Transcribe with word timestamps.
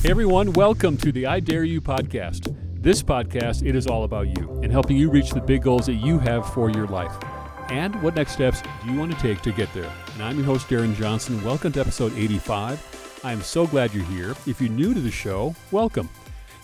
Hey 0.00 0.10
everyone, 0.10 0.52
welcome 0.52 0.96
to 0.98 1.10
the 1.10 1.26
I 1.26 1.40
Dare 1.40 1.64
You 1.64 1.80
podcast. 1.80 2.54
This 2.80 3.02
podcast, 3.02 3.66
it 3.66 3.74
is 3.74 3.88
all 3.88 4.04
about 4.04 4.28
you 4.28 4.60
and 4.62 4.70
helping 4.70 4.96
you 4.96 5.10
reach 5.10 5.30
the 5.30 5.40
big 5.40 5.62
goals 5.62 5.86
that 5.86 5.94
you 5.94 6.20
have 6.20 6.48
for 6.54 6.70
your 6.70 6.86
life. 6.86 7.12
And 7.68 8.00
what 8.00 8.14
next 8.14 8.30
steps 8.30 8.62
do 8.62 8.92
you 8.92 8.96
want 8.96 9.10
to 9.10 9.18
take 9.18 9.42
to 9.42 9.50
get 9.50 9.74
there? 9.74 9.92
And 10.14 10.22
I'm 10.22 10.36
your 10.36 10.46
host, 10.46 10.68
Darren 10.68 10.94
Johnson. 10.94 11.42
Welcome 11.42 11.72
to 11.72 11.80
episode 11.80 12.16
85. 12.16 13.20
I 13.24 13.32
am 13.32 13.42
so 13.42 13.66
glad 13.66 13.92
you're 13.92 14.04
here. 14.04 14.36
If 14.46 14.60
you're 14.60 14.70
new 14.70 14.94
to 14.94 15.00
the 15.00 15.10
show, 15.10 15.56
welcome. 15.72 16.08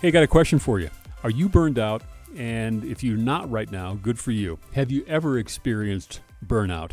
Hey, 0.01 0.09
I 0.09 0.11
got 0.13 0.23
a 0.23 0.29
question 0.29 0.61
for 0.61 0.79
you. 0.79 0.89
Are 1.25 1.31
you 1.31 1.49
burned 1.49 1.81
out? 1.81 2.03
And 2.37 2.85
if 2.85 3.03
you're 3.03 3.17
not 3.17 3.51
right 3.51 3.71
now, 3.71 3.95
good 3.95 4.19
for 4.19 4.31
you. 4.31 4.61
Have 4.75 4.93
you 4.93 5.05
ever 5.09 5.39
experienced 5.39 6.21
burnout? 6.47 6.93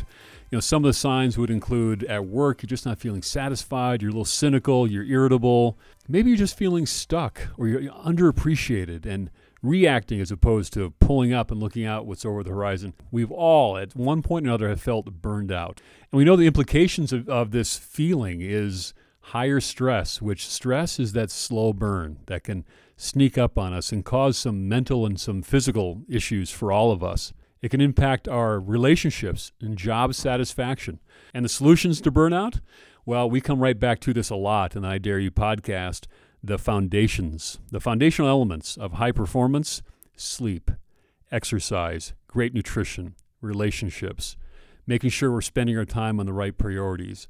You 0.52 0.56
know, 0.56 0.60
some 0.60 0.84
of 0.84 0.88
the 0.90 0.92
signs 0.92 1.38
would 1.38 1.48
include 1.48 2.04
at 2.04 2.26
work, 2.26 2.62
you're 2.62 2.68
just 2.68 2.84
not 2.84 2.98
feeling 2.98 3.22
satisfied, 3.22 4.02
you're 4.02 4.10
a 4.10 4.12
little 4.12 4.26
cynical, 4.26 4.86
you're 4.86 5.02
irritable. 5.02 5.78
Maybe 6.06 6.28
you're 6.28 6.36
just 6.36 6.58
feeling 6.58 6.84
stuck 6.84 7.48
or 7.56 7.68
you're 7.68 7.90
underappreciated 7.90 9.06
and 9.06 9.30
reacting 9.62 10.20
as 10.20 10.30
opposed 10.30 10.74
to 10.74 10.90
pulling 11.00 11.32
up 11.32 11.50
and 11.50 11.58
looking 11.58 11.86
out 11.86 12.04
what's 12.04 12.26
over 12.26 12.42
the 12.42 12.50
horizon. 12.50 12.92
We've 13.10 13.30
all, 13.30 13.78
at 13.78 13.96
one 13.96 14.20
point 14.20 14.44
or 14.44 14.50
another, 14.50 14.68
have 14.68 14.82
felt 14.82 15.22
burned 15.22 15.50
out. 15.50 15.80
And 16.10 16.18
we 16.18 16.24
know 16.24 16.36
the 16.36 16.46
implications 16.46 17.14
of, 17.14 17.30
of 17.30 17.52
this 17.52 17.78
feeling 17.78 18.42
is 18.42 18.92
higher 19.20 19.58
stress, 19.58 20.20
which 20.20 20.46
stress 20.46 21.00
is 21.00 21.14
that 21.14 21.30
slow 21.30 21.72
burn 21.72 22.18
that 22.26 22.44
can 22.44 22.66
sneak 22.98 23.38
up 23.38 23.56
on 23.56 23.72
us 23.72 23.90
and 23.90 24.04
cause 24.04 24.36
some 24.36 24.68
mental 24.68 25.06
and 25.06 25.18
some 25.18 25.40
physical 25.40 26.02
issues 26.10 26.50
for 26.50 26.70
all 26.70 26.92
of 26.92 27.02
us. 27.02 27.32
It 27.62 27.70
can 27.70 27.80
impact 27.80 28.26
our 28.28 28.58
relationships 28.58 29.52
and 29.60 29.78
job 29.78 30.14
satisfaction. 30.14 30.98
And 31.32 31.44
the 31.44 31.48
solutions 31.48 32.00
to 32.00 32.10
burnout? 32.10 32.60
Well, 33.06 33.30
we 33.30 33.40
come 33.40 33.60
right 33.60 33.78
back 33.78 34.00
to 34.00 34.12
this 34.12 34.30
a 34.30 34.36
lot 34.36 34.76
in 34.76 34.82
the 34.82 34.88
I 34.88 34.98
Dare 34.98 35.20
You 35.20 35.30
podcast 35.30 36.06
the 36.44 36.58
foundations, 36.58 37.60
the 37.70 37.80
foundational 37.80 38.28
elements 38.28 38.76
of 38.76 38.94
high 38.94 39.12
performance 39.12 39.80
sleep, 40.16 40.70
exercise, 41.30 42.14
great 42.26 42.52
nutrition, 42.52 43.14
relationships, 43.40 44.36
making 44.86 45.10
sure 45.10 45.30
we're 45.30 45.40
spending 45.40 45.78
our 45.78 45.84
time 45.84 46.18
on 46.18 46.26
the 46.26 46.32
right 46.32 46.58
priorities. 46.58 47.28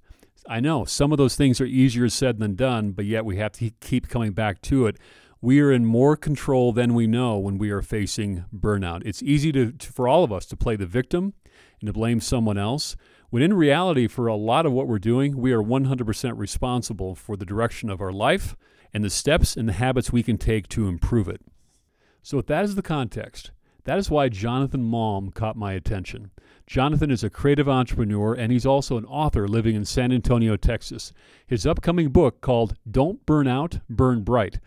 I 0.49 0.61
know 0.61 0.85
some 0.85 1.13
of 1.13 1.19
those 1.19 1.37
things 1.37 1.61
are 1.61 1.67
easier 1.67 2.09
said 2.09 2.39
than 2.39 2.57
done, 2.57 2.93
but 2.93 3.05
yet 3.05 3.25
we 3.25 3.37
have 3.37 3.53
to 3.53 3.71
keep 3.81 4.09
coming 4.09 4.33
back 4.33 4.61
to 4.63 4.87
it 4.87 4.97
we 5.43 5.61
are 5.61 5.73
in 5.73 5.85
more 5.85 6.17
control 6.17 6.73
than 6.73 6.95
we 6.95 7.09
know 7.09 7.37
when 7.37 7.59
we 7.59 7.71
are 7.71 7.83
facing 7.83 8.45
burnout. 8.55 9.03
It's 9.05 9.25
easy 9.25 9.51
to, 9.51 9.73
to, 9.73 9.93
for 9.93 10.07
all 10.07 10.23
of 10.23 10.33
us 10.33 10.47
to 10.47 10.57
play 10.57 10.77
the 10.77 10.87
victim 10.87 11.35
and 11.81 11.89
to 11.89 11.93
blame 11.93 12.21
someone 12.21 12.57
else, 12.57 12.95
when 13.31 13.43
in 13.43 13.53
reality, 13.53 14.07
for 14.07 14.29
a 14.29 14.37
lot 14.37 14.67
of 14.67 14.73
what 14.73 14.87
we're 14.87 15.01
doing, 15.01 15.37
we 15.37 15.53
are 15.53 15.63
100% 15.63 16.39
responsible 16.39 17.17
for 17.17 17.37
the 17.37 17.45
direction 17.45 17.91
of 17.91 18.01
our 18.01 18.13
life 18.13 18.55
and 18.95 19.03
the 19.03 19.11
steps 19.11 19.57
and 19.57 19.69
the 19.69 19.73
habits 19.73 20.13
we 20.13 20.23
can 20.23 20.39
take 20.39 20.69
to 20.69 20.87
improve 20.87 21.29
it. 21.29 21.41
So, 22.23 22.39
if 22.39 22.47
that 22.47 22.65
is 22.65 22.77
the 22.77 22.83
context, 22.83 23.51
that 23.83 23.99
is 23.99 24.11
why 24.11 24.29
Jonathan 24.29 24.83
Malm 24.83 25.35
caught 25.35 25.57
my 25.57 25.73
attention. 25.73 26.31
Jonathan 26.69 27.11
is 27.11 27.25
a 27.25 27.31
creative 27.31 27.69
entrepreneur 27.69 28.33
and 28.33 28.53
he's 28.53 28.67
also 28.67 28.97
an 28.97 29.07
author 29.07 29.49
living 29.49 29.75
in 29.75 29.85
San 29.85 30.13
Antonio, 30.13 30.57
Texas. 30.57 31.13
His 31.45 31.67
upcoming 31.67 32.11
book 32.11 32.43
called 32.43 32.77
Don't 32.89 33.27
Burn 33.27 33.49
Out, 33.49 33.81
Burn 33.89 34.23
Bright 34.23 34.61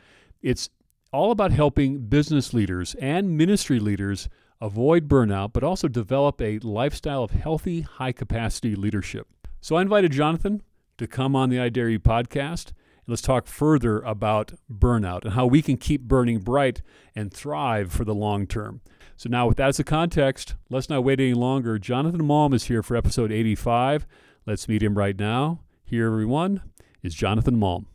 it's 0.45 0.69
all 1.11 1.31
about 1.31 1.51
helping 1.51 2.05
business 2.05 2.53
leaders 2.53 2.93
and 3.01 3.35
ministry 3.35 3.79
leaders 3.79 4.29
avoid 4.61 5.07
burnout, 5.07 5.53
but 5.53 5.63
also 5.63 5.87
develop 5.87 6.39
a 6.39 6.59
lifestyle 6.59 7.23
of 7.23 7.31
healthy, 7.31 7.81
high 7.81 8.11
capacity 8.11 8.75
leadership. 8.75 9.27
So 9.59 9.75
I 9.75 9.81
invited 9.81 10.11
Jonathan 10.11 10.61
to 10.99 11.07
come 11.07 11.35
on 11.35 11.49
the 11.49 11.59
I 11.59 11.69
Dare 11.69 11.89
You 11.89 11.99
podcast. 11.99 12.67
And 12.67 13.07
let's 13.07 13.23
talk 13.23 13.47
further 13.47 14.01
about 14.01 14.53
burnout 14.71 15.23
and 15.23 15.33
how 15.33 15.47
we 15.47 15.63
can 15.63 15.77
keep 15.77 16.01
burning 16.01 16.39
bright 16.39 16.83
and 17.15 17.33
thrive 17.33 17.91
for 17.91 18.05
the 18.05 18.13
long 18.13 18.45
term. 18.45 18.81
So, 19.17 19.29
now 19.29 19.47
with 19.47 19.57
that 19.57 19.69
as 19.69 19.79
a 19.79 19.83
context, 19.83 20.55
let's 20.69 20.89
not 20.89 21.03
wait 21.03 21.21
any 21.21 21.33
longer. 21.33 21.79
Jonathan 21.79 22.21
Malm 22.21 22.53
is 22.53 22.65
here 22.65 22.83
for 22.83 22.97
episode 22.97 23.31
85. 23.31 24.05
Let's 24.45 24.67
meet 24.67 24.83
him 24.83 24.97
right 24.97 25.17
now. 25.17 25.61
Here, 25.85 26.05
everyone, 26.05 26.61
is 27.01 27.15
Jonathan 27.15 27.55
Malm. 27.55 27.85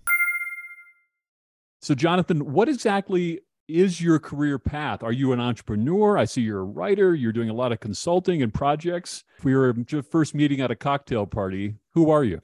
So, 1.81 1.95
Jonathan, 1.95 2.53
what 2.53 2.69
exactly 2.69 3.41
is 3.67 4.01
your 4.01 4.19
career 4.19 4.59
path? 4.59 5.03
Are 5.03 5.13
you 5.13 5.33
an 5.33 5.41
entrepreneur? 5.41 6.19
I 6.19 6.25
see 6.25 6.43
you're 6.43 6.61
a 6.61 6.65
writer. 6.65 7.15
You're 7.15 7.33
doing 7.33 7.49
a 7.49 7.55
lot 7.55 7.73
of 7.73 7.81
consulting 7.81 8.43
and 8.43 8.53
projects. 8.53 9.25
If 9.39 9.45
We 9.45 9.55
were 9.55 9.73
just 9.73 10.11
first 10.11 10.35
meeting 10.35 10.61
at 10.61 10.71
a 10.71 10.77
cocktail 10.77 11.27
party. 11.27 11.77
Who 11.95 12.11
are 12.11 12.25
you? 12.25 12.41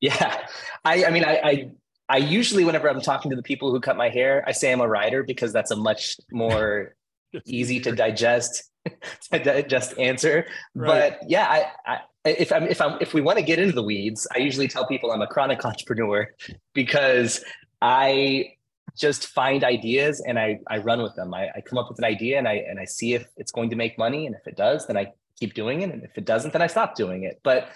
Yeah, 0.00 0.46
I, 0.84 1.06
I 1.06 1.10
mean, 1.10 1.24
I, 1.24 1.40
I, 1.42 1.70
I 2.10 2.16
usually, 2.18 2.64
whenever 2.64 2.88
I'm 2.88 3.00
talking 3.00 3.30
to 3.30 3.36
the 3.36 3.42
people 3.42 3.70
who 3.70 3.80
cut 3.80 3.96
my 3.96 4.10
hair, 4.10 4.44
I 4.46 4.52
say 4.52 4.70
I'm 4.70 4.82
a 4.82 4.88
writer 4.88 5.22
because 5.22 5.52
that's 5.52 5.70
a 5.70 5.76
much 5.76 6.16
more 6.30 6.94
easy 7.46 7.80
to 7.80 7.92
digest, 7.92 8.70
to 9.32 9.38
digest 9.38 9.98
answer. 9.98 10.46
Right. 10.74 11.18
But 11.18 11.30
yeah, 11.30 11.46
I, 11.48 11.92
I 11.94 11.98
if 12.26 12.52
I'm 12.52 12.64
if 12.64 12.80
I'm 12.80 12.98
if 13.00 13.14
we 13.14 13.20
want 13.20 13.38
to 13.38 13.44
get 13.44 13.58
into 13.58 13.74
the 13.74 13.82
weeds, 13.82 14.26
I 14.34 14.38
usually 14.38 14.68
tell 14.68 14.86
people 14.86 15.12
I'm 15.12 15.22
a 15.22 15.26
chronic 15.26 15.64
entrepreneur 15.64 16.28
because 16.72 17.44
I 17.80 18.54
just 18.96 19.28
find 19.28 19.64
ideas 19.64 20.22
and 20.26 20.38
I, 20.38 20.60
I 20.68 20.78
run 20.78 21.02
with 21.02 21.14
them. 21.16 21.34
I, 21.34 21.48
I 21.56 21.60
come 21.60 21.78
up 21.78 21.88
with 21.88 21.98
an 21.98 22.04
idea 22.04 22.38
and 22.38 22.46
I 22.46 22.64
and 22.68 22.78
I 22.78 22.84
see 22.84 23.14
if 23.14 23.26
it's 23.36 23.50
going 23.50 23.70
to 23.70 23.76
make 23.76 23.98
money. 23.98 24.26
And 24.26 24.34
if 24.34 24.46
it 24.46 24.56
does, 24.56 24.86
then 24.86 24.96
I 24.96 25.12
keep 25.38 25.54
doing 25.54 25.82
it. 25.82 25.90
And 25.90 26.04
if 26.04 26.16
it 26.16 26.24
doesn't, 26.24 26.52
then 26.52 26.62
I 26.62 26.68
stop 26.68 26.94
doing 26.94 27.24
it. 27.24 27.40
But 27.42 27.68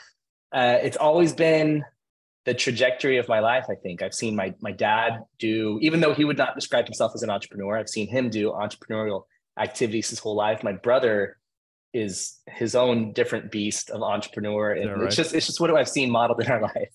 uh, 0.52 0.78
it's 0.82 0.96
always 0.96 1.32
been 1.32 1.84
the 2.44 2.54
trajectory 2.54 3.18
of 3.18 3.28
my 3.28 3.40
life. 3.40 3.66
I 3.68 3.74
think 3.74 4.00
I've 4.00 4.14
seen 4.14 4.36
my 4.36 4.54
my 4.60 4.72
dad 4.72 5.20
do, 5.38 5.78
even 5.82 6.00
though 6.00 6.14
he 6.14 6.24
would 6.24 6.38
not 6.38 6.54
describe 6.54 6.86
himself 6.86 7.12
as 7.14 7.22
an 7.22 7.30
entrepreneur, 7.30 7.76
I've 7.76 7.88
seen 7.88 8.08
him 8.08 8.30
do 8.30 8.52
entrepreneurial 8.52 9.24
activities 9.58 10.08
his 10.08 10.18
whole 10.18 10.36
life. 10.36 10.62
My 10.62 10.72
brother 10.72 11.36
is 11.92 12.38
his 12.46 12.74
own 12.74 13.12
different 13.12 13.50
beast 13.50 13.90
of 13.90 14.02
entrepreneur, 14.02 14.72
and 14.72 14.90
right? 14.90 15.06
it's 15.06 15.16
just 15.16 15.34
it's 15.34 15.46
just 15.46 15.60
what 15.60 15.74
I've 15.74 15.88
seen 15.88 16.10
modeled 16.10 16.40
in 16.40 16.50
our 16.50 16.62
life. 16.74 16.94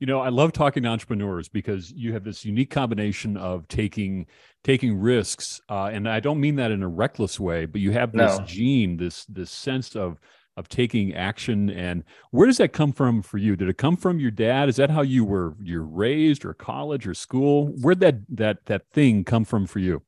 You 0.00 0.06
know, 0.06 0.20
I 0.20 0.30
love 0.30 0.52
talking 0.52 0.82
to 0.84 0.88
entrepreneurs 0.88 1.48
because 1.48 1.92
you 1.92 2.14
have 2.14 2.24
this 2.24 2.44
unique 2.44 2.70
combination 2.70 3.36
of 3.36 3.68
taking 3.68 4.26
taking 4.64 4.98
risks, 4.98 5.60
uh, 5.68 5.90
and 5.92 6.08
I 6.08 6.20
don't 6.20 6.40
mean 6.40 6.56
that 6.56 6.70
in 6.70 6.82
a 6.82 6.88
reckless 6.88 7.38
way, 7.38 7.66
but 7.66 7.82
you 7.82 7.92
have 7.92 8.12
this 8.12 8.38
no. 8.38 8.44
gene, 8.46 8.96
this 8.96 9.26
this 9.26 9.50
sense 9.50 9.94
of 9.94 10.18
of 10.56 10.68
taking 10.68 11.14
action. 11.14 11.68
And 11.68 12.04
where 12.30 12.46
does 12.46 12.56
that 12.58 12.72
come 12.72 12.92
from 12.92 13.20
for 13.20 13.36
you? 13.36 13.56
Did 13.56 13.68
it 13.68 13.76
come 13.76 13.96
from 13.96 14.18
your 14.18 14.30
dad? 14.30 14.70
Is 14.70 14.76
that 14.76 14.90
how 14.90 15.02
you 15.02 15.22
were 15.22 15.54
you're 15.62 15.84
raised, 15.84 16.46
or 16.46 16.54
college, 16.54 17.06
or 17.06 17.12
school? 17.12 17.66
Where'd 17.66 18.00
that 18.00 18.20
that 18.30 18.64
that 18.66 18.88
thing 18.90 19.22
come 19.22 19.44
from 19.44 19.66
for 19.66 19.80
you? 19.80 20.02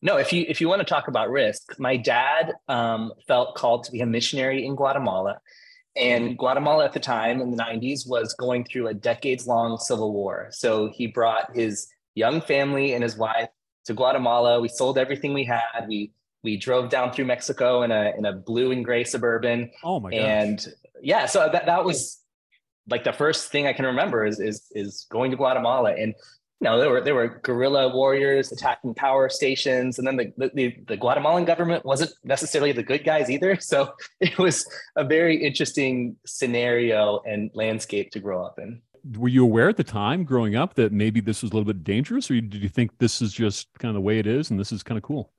No, 0.00 0.16
if 0.16 0.32
you 0.32 0.46
if 0.48 0.60
you 0.60 0.68
want 0.68 0.80
to 0.80 0.86
talk 0.86 1.08
about 1.08 1.28
risk, 1.28 1.78
my 1.78 1.98
dad 1.98 2.54
um, 2.68 3.12
felt 3.26 3.56
called 3.56 3.84
to 3.84 3.92
be 3.92 4.00
a 4.00 4.06
missionary 4.06 4.64
in 4.64 4.74
Guatemala, 4.74 5.40
and 5.96 6.38
Guatemala 6.38 6.84
at 6.84 6.92
the 6.92 7.00
time 7.00 7.40
in 7.40 7.50
the 7.50 7.56
90s 7.56 8.08
was 8.08 8.34
going 8.34 8.64
through 8.64 8.88
a 8.88 8.94
decades 8.94 9.46
long 9.46 9.78
civil 9.78 10.12
war. 10.12 10.48
So 10.50 10.90
he 10.94 11.06
brought 11.06 11.54
his 11.54 11.88
young 12.14 12.40
family 12.40 12.94
and 12.94 13.02
his 13.02 13.16
wife 13.16 13.48
to 13.86 13.94
Guatemala. 13.94 14.60
We 14.60 14.68
sold 14.68 14.98
everything 14.98 15.34
we 15.34 15.44
had. 15.44 15.86
We 15.88 16.12
we 16.44 16.56
drove 16.56 16.88
down 16.88 17.12
through 17.12 17.24
Mexico 17.24 17.82
in 17.82 17.90
a 17.90 18.12
in 18.16 18.24
a 18.24 18.32
blue 18.32 18.70
and 18.70 18.84
gray 18.84 19.04
suburban. 19.04 19.70
Oh 19.82 19.98
my 20.00 20.10
god. 20.10 20.20
And 20.20 20.74
yeah, 21.02 21.26
so 21.26 21.48
that 21.52 21.66
that 21.66 21.84
was 21.84 22.20
like 22.88 23.04
the 23.04 23.12
first 23.12 23.50
thing 23.50 23.66
I 23.66 23.72
can 23.72 23.86
remember 23.86 24.24
is 24.24 24.40
is 24.40 24.66
is 24.72 25.06
going 25.10 25.30
to 25.30 25.36
Guatemala. 25.36 25.94
And 25.94 26.14
no, 26.60 26.78
there 26.78 26.90
were 26.90 27.00
there 27.00 27.14
were 27.14 27.40
guerrilla 27.44 27.94
warriors 27.94 28.50
attacking 28.50 28.94
power 28.94 29.28
stations, 29.28 29.98
and 29.98 30.06
then 30.06 30.16
the, 30.16 30.50
the 30.54 30.76
the 30.88 30.96
Guatemalan 30.96 31.44
government 31.44 31.84
wasn't 31.84 32.12
necessarily 32.24 32.72
the 32.72 32.82
good 32.82 33.04
guys 33.04 33.30
either. 33.30 33.56
So 33.68 33.92
it 34.20 34.38
was 34.38 34.66
a 34.96 35.04
very 35.04 35.36
interesting 35.44 36.16
scenario 36.24 37.20
and 37.26 37.50
landscape 37.52 38.10
to 38.12 38.20
grow 38.20 38.44
up 38.44 38.58
in. 38.58 38.80
Were 39.16 39.28
you 39.28 39.44
aware 39.44 39.68
at 39.68 39.76
the 39.76 39.84
time, 39.84 40.24
growing 40.24 40.56
up, 40.56 40.74
that 40.74 40.90
maybe 40.90 41.20
this 41.20 41.42
was 41.42 41.52
a 41.52 41.54
little 41.54 41.70
bit 41.70 41.84
dangerous, 41.84 42.30
or 42.30 42.40
did 42.40 42.54
you 42.54 42.68
think 42.68 42.96
this 42.98 43.20
is 43.20 43.32
just 43.32 43.68
kind 43.78 43.90
of 43.90 43.94
the 43.94 44.00
way 44.00 44.18
it 44.18 44.26
is, 44.26 44.50
and 44.50 44.58
this 44.58 44.72
is 44.72 44.82
kind 44.82 44.96
of 44.96 45.02
cool? 45.02 45.32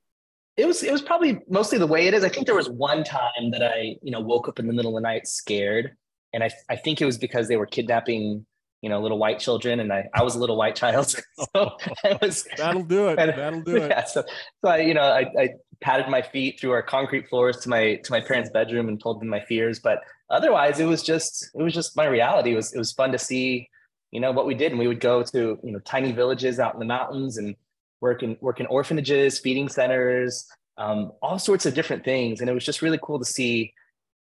It 0.56 0.66
was 0.66 0.82
it 0.82 0.92
was 0.92 1.02
probably 1.02 1.40
mostly 1.48 1.78
the 1.78 1.88
way 1.88 2.06
it 2.06 2.14
is. 2.14 2.22
I 2.22 2.28
think 2.28 2.46
there 2.46 2.54
was 2.54 2.70
one 2.70 3.02
time 3.02 3.50
that 3.50 3.62
I 3.62 3.96
you 4.00 4.12
know 4.12 4.20
woke 4.20 4.48
up 4.48 4.58
in 4.58 4.68
the 4.68 4.72
middle 4.72 4.96
of 4.96 5.02
the 5.02 5.08
night 5.08 5.26
scared, 5.26 5.96
and 6.32 6.44
I 6.44 6.50
I 6.68 6.76
think 6.76 7.00
it 7.00 7.04
was 7.04 7.18
because 7.18 7.48
they 7.48 7.56
were 7.56 7.66
kidnapping 7.66 8.46
you 8.82 8.88
know, 8.88 9.00
little 9.00 9.18
white 9.18 9.38
children, 9.38 9.80
and 9.80 9.92
I, 9.92 10.08
I 10.14 10.22
was 10.22 10.34
a 10.34 10.38
little 10.38 10.56
white 10.56 10.74
child, 10.74 11.08
so 11.34 11.46
I 12.04 12.18
was. 12.22 12.46
That'll 12.56 12.82
do 12.82 13.08
it. 13.08 13.18
And, 13.18 13.30
That'll 13.30 13.60
do 13.60 13.76
it. 13.84 13.90
Yeah. 13.90 14.04
So, 14.04 14.24
so 14.62 14.70
I, 14.70 14.78
you 14.78 14.94
know, 14.94 15.02
I, 15.02 15.26
I 15.38 15.48
patted 15.80 16.08
my 16.08 16.22
feet 16.22 16.58
through 16.60 16.72
our 16.72 16.82
concrete 16.82 17.28
floors 17.28 17.58
to 17.58 17.68
my 17.68 17.96
to 17.96 18.12
my 18.12 18.20
parents' 18.20 18.50
bedroom 18.50 18.88
and 18.88 19.00
told 19.00 19.20
them 19.20 19.28
my 19.28 19.40
fears. 19.40 19.80
But 19.80 20.00
otherwise, 20.30 20.80
it 20.80 20.86
was 20.86 21.02
just 21.02 21.50
it 21.54 21.62
was 21.62 21.74
just 21.74 21.96
my 21.96 22.06
reality. 22.06 22.52
It 22.52 22.56
was 22.56 22.72
it 22.72 22.78
was 22.78 22.92
fun 22.92 23.12
to 23.12 23.18
see, 23.18 23.68
you 24.10 24.20
know, 24.20 24.32
what 24.32 24.46
we 24.46 24.54
did, 24.54 24.72
and 24.72 24.78
we 24.78 24.88
would 24.88 25.00
go 25.00 25.22
to 25.22 25.58
you 25.62 25.72
know 25.72 25.80
tiny 25.80 26.12
villages 26.12 26.58
out 26.58 26.74
in 26.74 26.80
the 26.80 26.86
mountains 26.86 27.36
and 27.36 27.56
work 28.00 28.22
in 28.22 28.38
work 28.40 28.60
in 28.60 28.66
orphanages, 28.66 29.38
feeding 29.38 29.68
centers, 29.68 30.46
um, 30.78 31.12
all 31.20 31.38
sorts 31.38 31.66
of 31.66 31.74
different 31.74 32.02
things, 32.02 32.40
and 32.40 32.48
it 32.48 32.54
was 32.54 32.64
just 32.64 32.80
really 32.80 32.98
cool 33.02 33.18
to 33.18 33.26
see. 33.26 33.74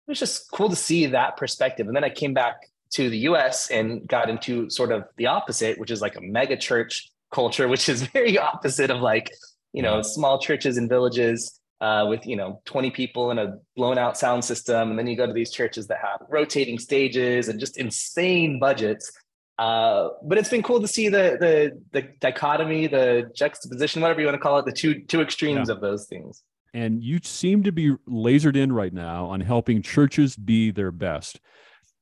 It 0.07 0.11
was 0.11 0.19
just 0.19 0.51
cool 0.51 0.71
to 0.71 0.77
see 0.77 1.07
that 1.07 1.37
perspective. 1.37 1.87
And 1.87 1.95
then 1.95 2.03
I 2.03 2.11
came 2.11 2.35
back 2.35 2.57
to 2.93 3.09
the 3.09 3.19
US 3.19 3.71
and 3.71 4.07
got 4.07 4.29
into 4.29 4.69
sort 4.71 4.93
of 4.93 5.05
the 5.17 5.27
opposite, 5.27 5.79
which 5.79 5.91
is 5.91 6.01
like 6.01 6.17
a 6.17 6.21
mega 6.21 6.57
church 6.57 7.11
culture, 7.33 7.69
which 7.69 7.89
is 7.89 8.03
very 8.13 8.39
opposite 8.39 8.91
of 8.91 9.01
like, 9.01 9.31
you 9.73 9.83
know, 9.83 10.03
small 10.03 10.39
churches 10.39 10.77
and 10.77 10.89
villages 10.89 11.61
uh, 11.81 12.07
with, 12.09 12.27
you 12.27 12.37
know, 12.37 12.61
20 12.67 12.91
people 12.91 13.31
and 13.31 13.41
a 13.41 13.59
blown 13.77 13.99
out 13.99 14.19
sound 14.19 14.45
system. 14.45 14.91
And 14.91 14.99
then 14.99 15.07
you 15.07 15.17
go 15.17 15.27
to 15.27 15.33
these 15.33 15.51
churches 15.51 15.87
that 15.87 15.99
have 15.99 16.21
rotating 16.29 16.79
stages 16.79 17.49
and 17.49 17.59
just 17.61 17.79
insane 17.79 18.59
budgets. 18.59 19.11
Uh, 19.59 20.09
but 20.23 20.39
it's 20.39 20.49
been 20.49 20.63
cool 20.63 20.81
to 20.81 20.89
see 20.89 21.11
the, 21.11 21.37
the 21.39 21.79
the 21.93 22.09
dichotomy, 22.19 22.87
the 22.87 23.31
juxtaposition, 23.35 24.01
whatever 24.01 24.19
you 24.21 24.27
want 24.27 24.35
to 24.35 24.41
call 24.41 24.59
it, 24.59 24.65
the 24.65 24.73
two 24.73 25.03
two 25.03 25.21
extremes 25.21 25.69
yeah. 25.69 25.75
of 25.75 25.83
those 25.83 26.07
things. 26.07 26.43
And 26.73 27.03
you 27.03 27.21
seem 27.23 27.63
to 27.65 27.73
be 27.73 27.91
lasered 28.09 28.57
in 28.57 28.73
right 28.73 28.93
now 28.93 29.27
on 29.27 29.41
helping 29.41 29.83
churches 29.83 30.35
be 30.35 30.71
their 30.71 30.91
best. 30.91 31.41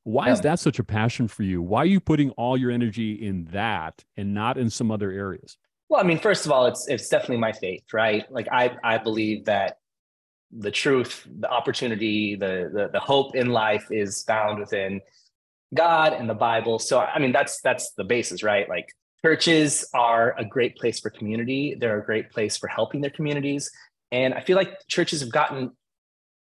Why 0.09 0.29
yeah. 0.29 0.33
is 0.33 0.41
that 0.41 0.59
such 0.59 0.79
a 0.79 0.85
passion 0.85 1.29
for 1.29 1.43
you? 1.43 1.61
Why 1.61 1.83
are 1.83 1.85
you 1.85 2.01
putting 2.01 2.31
all 2.31 2.57
your 2.57 2.71
energy 2.71 3.13
in 3.13 3.45
that 3.53 4.03
and 4.17 4.33
not 4.33 4.57
in 4.57 4.71
some 4.71 4.91
other 4.91 5.11
areas? 5.11 5.59
Well, 5.91 6.01
I 6.01 6.05
mean, 6.05 6.19
first 6.19 6.47
of 6.47 6.51
all, 6.51 6.65
it's 6.65 6.89
it's 6.89 7.11
definitely 7.11 7.37
my 7.37 7.53
faith, 7.53 7.85
right? 7.93 8.25
Like 8.33 8.49
I 8.51 8.75
I 8.83 8.97
believe 8.97 9.45
that 9.45 9.77
the 10.51 10.71
truth, 10.71 11.27
the 11.41 11.51
opportunity, 11.51 12.37
the 12.37 12.71
the, 12.73 12.89
the 12.91 13.01
hope 13.01 13.37
in 13.37 13.51
life 13.51 13.89
is 13.91 14.23
found 14.23 14.61
within 14.61 15.03
God 15.75 16.15
and 16.15 16.27
the 16.27 16.35
Bible. 16.35 16.79
So 16.79 17.01
I 17.01 17.19
mean, 17.19 17.33
that's 17.33 17.61
that's 17.61 17.93
the 17.93 18.05
basis, 18.05 18.43
right? 18.43 18.67
Like 18.67 18.89
churches 19.23 19.91
are 19.93 20.35
a 20.39 20.45
great 20.45 20.77
place 20.77 21.01
for 21.01 21.11
community. 21.11 21.77
They're 21.79 22.01
a 22.01 22.05
great 22.07 22.31
place 22.31 22.57
for 22.57 22.69
helping 22.69 23.03
their 23.03 23.11
communities. 23.11 23.71
And 24.11 24.33
I 24.33 24.41
feel 24.41 24.57
like 24.57 24.87
churches 24.89 25.21
have 25.21 25.31
gotten 25.31 25.73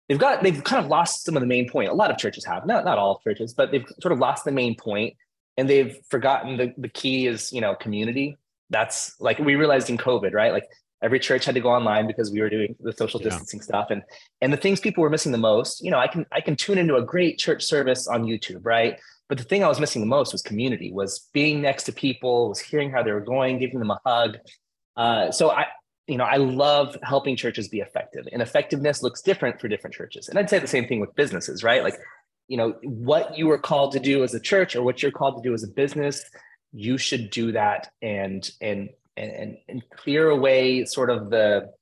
they've 0.09 0.19
got 0.19 0.43
they've 0.43 0.63
kind 0.65 0.85
of 0.85 0.91
lost 0.91 1.25
some 1.25 1.37
of 1.37 1.41
the 1.41 1.47
main 1.47 1.69
point. 1.69 1.91
A 1.91 1.95
lot 1.95 2.11
of 2.11 2.19
churches 2.19 2.45
have, 2.45 2.67
not 2.67 2.85
not 2.85 2.99
all 2.99 3.21
churches, 3.25 3.55
but 3.55 3.71
they've 3.71 3.87
sort 4.01 4.13
of 4.13 4.19
lost 4.19 4.45
the 4.45 4.53
main 4.53 4.77
point 4.77 5.15
and 5.57 5.69
they've 5.69 5.99
forgotten 6.11 6.57
the, 6.57 6.75
the 6.77 6.89
key 6.89 7.27
is, 7.27 7.53
you 7.53 7.61
know, 7.61 7.75
community. 7.75 8.37
That's 8.71 9.15
like 9.21 9.39
we 9.39 9.55
realized 9.55 9.91
in 9.91 9.97
COVID, 9.97 10.33
right? 10.33 10.53
Like 10.53 10.67
every 11.03 11.21
church 11.21 11.45
had 11.45 11.55
to 11.55 11.61
go 11.61 11.71
online 11.71 12.07
because 12.07 12.31
we 12.31 12.41
were 12.41 12.49
doing 12.49 12.75
the 12.81 12.93
social 12.93 13.21
distancing 13.21 13.61
yeah. 13.61 13.65
stuff 13.65 13.87
and 13.91 14.03
and 14.41 14.53
the 14.53 14.57
things 14.57 14.81
people 14.81 15.03
were 15.03 15.11
missing 15.11 15.33
the 15.33 15.39
most 15.39 15.85
you 15.85 15.91
know 15.91 15.99
i 15.99 16.07
can 16.07 16.25
i 16.33 16.41
can 16.41 16.57
tune 16.57 16.79
into 16.79 16.97
a 16.97 17.03
great 17.03 17.39
church 17.39 17.63
service 17.63 18.09
on 18.09 18.25
youtube 18.25 18.61
right 18.65 18.99
but 19.29 19.37
the 19.37 19.45
thing 19.45 19.63
i 19.63 19.69
was 19.69 19.79
missing 19.79 20.01
the 20.01 20.07
most 20.07 20.33
was 20.33 20.43
community 20.43 20.93
was 20.93 21.29
being 21.33 21.61
next 21.61 21.85
to 21.85 21.93
people 21.93 22.49
was 22.49 22.59
hearing 22.59 22.91
how 22.91 23.03
they 23.03 23.13
were 23.13 23.21
going 23.21 23.59
giving 23.59 23.79
them 23.79 23.91
a 23.91 24.01
hug 24.07 24.39
uh, 24.97 25.31
so 25.31 25.51
i 25.51 25.67
you 26.07 26.17
know, 26.17 26.25
I 26.25 26.37
love 26.37 26.97
helping 27.03 27.37
churches 27.37 27.69
be 27.69 27.81
effective, 27.81 28.29
and 28.33 28.41
effectiveness 28.41 29.03
looks 29.03 29.23
different 29.23 29.61
for 29.61 29.69
different 29.69 29.95
churches. 29.95 30.29
And 30.29 30.39
I'd 30.39 30.49
say 30.49 30.59
the 30.59 30.67
same 30.67 30.87
thing 30.87 31.01
with 31.01 31.15
businesses, 31.15 31.65
right? 31.65 31.83
Like, 31.83 31.99
you 32.49 32.57
know, 32.57 32.75
what 32.83 33.37
you 33.37 33.51
are 33.51 33.59
called 33.59 33.93
to 33.93 34.01
do 34.01 34.23
as 34.23 34.33
a 34.35 34.41
church 34.41 34.77
or 34.77 34.83
what 34.83 35.03
you're 35.03 35.11
called 35.11 35.43
to 35.43 35.49
do 35.49 35.53
as 35.53 35.65
a 35.65 35.69
business, 35.69 36.25
you 36.73 36.97
should 36.97 37.31
do 37.31 37.53
that 37.53 37.91
and 38.03 38.49
and 38.61 38.91
and 39.17 39.57
and 39.69 39.83
clear 39.97 40.31
away 40.31 40.85
sort 40.85 41.11
of 41.11 41.31
the 41.31 41.73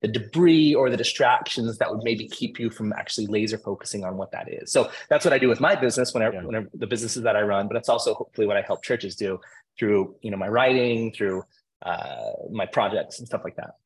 the 0.00 0.08
debris 0.08 0.74
or 0.74 0.90
the 0.90 0.96
distractions 0.96 1.78
that 1.78 1.88
would 1.88 2.02
maybe 2.02 2.26
keep 2.26 2.58
you 2.58 2.68
from 2.68 2.92
actually 2.92 3.26
laser 3.28 3.56
focusing 3.56 4.04
on 4.04 4.16
what 4.16 4.32
that 4.32 4.52
is. 4.52 4.72
So 4.72 4.90
that's 5.08 5.24
what 5.24 5.32
I 5.32 5.38
do 5.38 5.48
with 5.48 5.60
my 5.60 5.76
business 5.76 6.12
whenever, 6.12 6.34
yeah. 6.34 6.44
whenever 6.44 6.68
the 6.74 6.88
businesses 6.88 7.22
that 7.22 7.36
I 7.36 7.42
run, 7.42 7.68
but 7.68 7.76
it's 7.76 7.88
also 7.88 8.12
hopefully 8.12 8.48
what 8.48 8.56
I 8.56 8.62
help 8.62 8.82
churches 8.82 9.14
do 9.14 9.38
through, 9.78 10.16
you 10.20 10.32
know, 10.32 10.36
my 10.36 10.48
writing, 10.48 11.12
through 11.12 11.44
uh, 11.84 12.32
my 12.50 12.66
projects 12.66 13.18
and 13.18 13.28
stuff 13.28 13.42
like 13.44 13.56
that. 13.56 13.76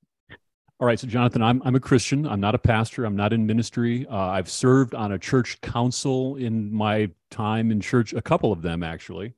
All 0.78 0.86
right, 0.86 1.00
so 1.00 1.06
Jonathan, 1.06 1.42
I'm 1.42 1.62
I'm 1.64 1.74
a 1.74 1.80
Christian. 1.80 2.26
I'm 2.26 2.40
not 2.40 2.54
a 2.54 2.58
pastor. 2.58 3.06
I'm 3.06 3.16
not 3.16 3.32
in 3.32 3.46
ministry. 3.46 4.06
Uh, 4.10 4.16
I've 4.16 4.50
served 4.50 4.94
on 4.94 5.12
a 5.12 5.18
church 5.18 5.58
council 5.62 6.36
in 6.36 6.70
my 6.70 7.10
time 7.30 7.70
in 7.70 7.80
church, 7.80 8.12
a 8.12 8.20
couple 8.20 8.52
of 8.52 8.60
them 8.60 8.82
actually, 8.82 9.32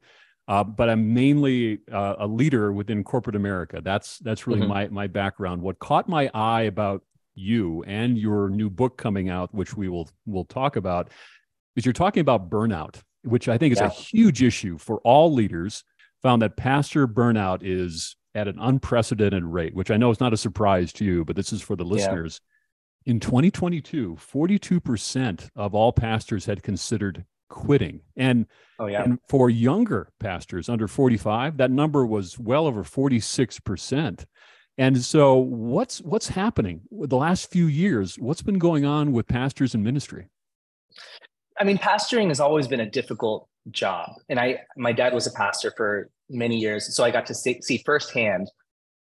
uh, 0.48 0.64
but 0.64 0.90
I'm 0.90 1.14
mainly 1.14 1.78
uh, 1.92 2.16
a 2.18 2.26
leader 2.26 2.72
within 2.72 3.04
corporate 3.04 3.36
America. 3.36 3.80
That's 3.80 4.18
that's 4.18 4.48
really 4.48 4.62
mm-hmm. 4.62 4.68
my 4.68 4.88
my 4.88 5.06
background. 5.06 5.62
What 5.62 5.78
caught 5.78 6.08
my 6.08 6.28
eye 6.34 6.62
about 6.62 7.04
you 7.36 7.84
and 7.84 8.18
your 8.18 8.48
new 8.48 8.68
book 8.68 8.98
coming 8.98 9.28
out, 9.28 9.54
which 9.54 9.76
we 9.76 9.88
will 9.88 10.08
will 10.26 10.44
talk 10.44 10.74
about, 10.74 11.10
is 11.76 11.86
you're 11.86 11.92
talking 11.92 12.20
about 12.20 12.50
burnout, 12.50 12.96
which 13.22 13.48
I 13.48 13.58
think 13.58 13.72
is 13.72 13.78
yeah. 13.78 13.86
a 13.86 13.90
huge 13.90 14.42
issue 14.42 14.76
for 14.76 14.98
all 15.04 15.32
leaders. 15.32 15.84
Found 16.22 16.42
that 16.42 16.56
pastor 16.56 17.06
burnout 17.06 17.60
is 17.62 18.16
at 18.38 18.48
an 18.48 18.58
unprecedented 18.58 19.44
rate, 19.44 19.74
which 19.74 19.90
I 19.90 19.96
know 19.96 20.10
is 20.10 20.20
not 20.20 20.32
a 20.32 20.36
surprise 20.36 20.92
to 20.94 21.04
you, 21.04 21.24
but 21.24 21.36
this 21.36 21.52
is 21.52 21.60
for 21.60 21.76
the 21.76 21.84
listeners. 21.84 22.40
Yeah. 23.04 23.12
In 23.12 23.20
2022, 23.20 24.16
42% 24.16 25.50
of 25.56 25.74
all 25.74 25.92
pastors 25.92 26.46
had 26.46 26.62
considered 26.62 27.24
quitting. 27.48 28.00
And, 28.16 28.46
oh, 28.78 28.86
yeah. 28.86 29.02
and 29.02 29.18
for 29.28 29.50
younger 29.50 30.10
pastors 30.20 30.68
under 30.68 30.86
45, 30.86 31.56
that 31.56 31.70
number 31.70 32.06
was 32.06 32.38
well 32.38 32.66
over 32.66 32.84
46%. 32.84 34.24
And 34.78 35.02
so 35.02 35.36
what's 35.36 36.00
what's 36.02 36.28
happening 36.28 36.82
with 36.90 37.10
the 37.10 37.16
last 37.16 37.50
few 37.50 37.66
years? 37.66 38.16
What's 38.16 38.42
been 38.42 38.60
going 38.60 38.84
on 38.84 39.12
with 39.12 39.26
pastors 39.26 39.74
and 39.74 39.82
ministry? 39.82 40.28
I 41.58 41.64
mean, 41.64 41.78
pastoring 41.78 42.28
has 42.28 42.38
always 42.38 42.68
been 42.68 42.78
a 42.78 42.88
difficult 42.88 43.48
job. 43.72 44.12
And 44.28 44.38
I 44.38 44.60
my 44.76 44.92
dad 44.92 45.12
was 45.12 45.26
a 45.26 45.32
pastor 45.32 45.72
for 45.76 46.10
many 46.28 46.56
years. 46.56 46.94
So 46.94 47.04
I 47.04 47.10
got 47.10 47.26
to 47.26 47.34
see, 47.34 47.60
see 47.62 47.82
firsthand. 47.84 48.50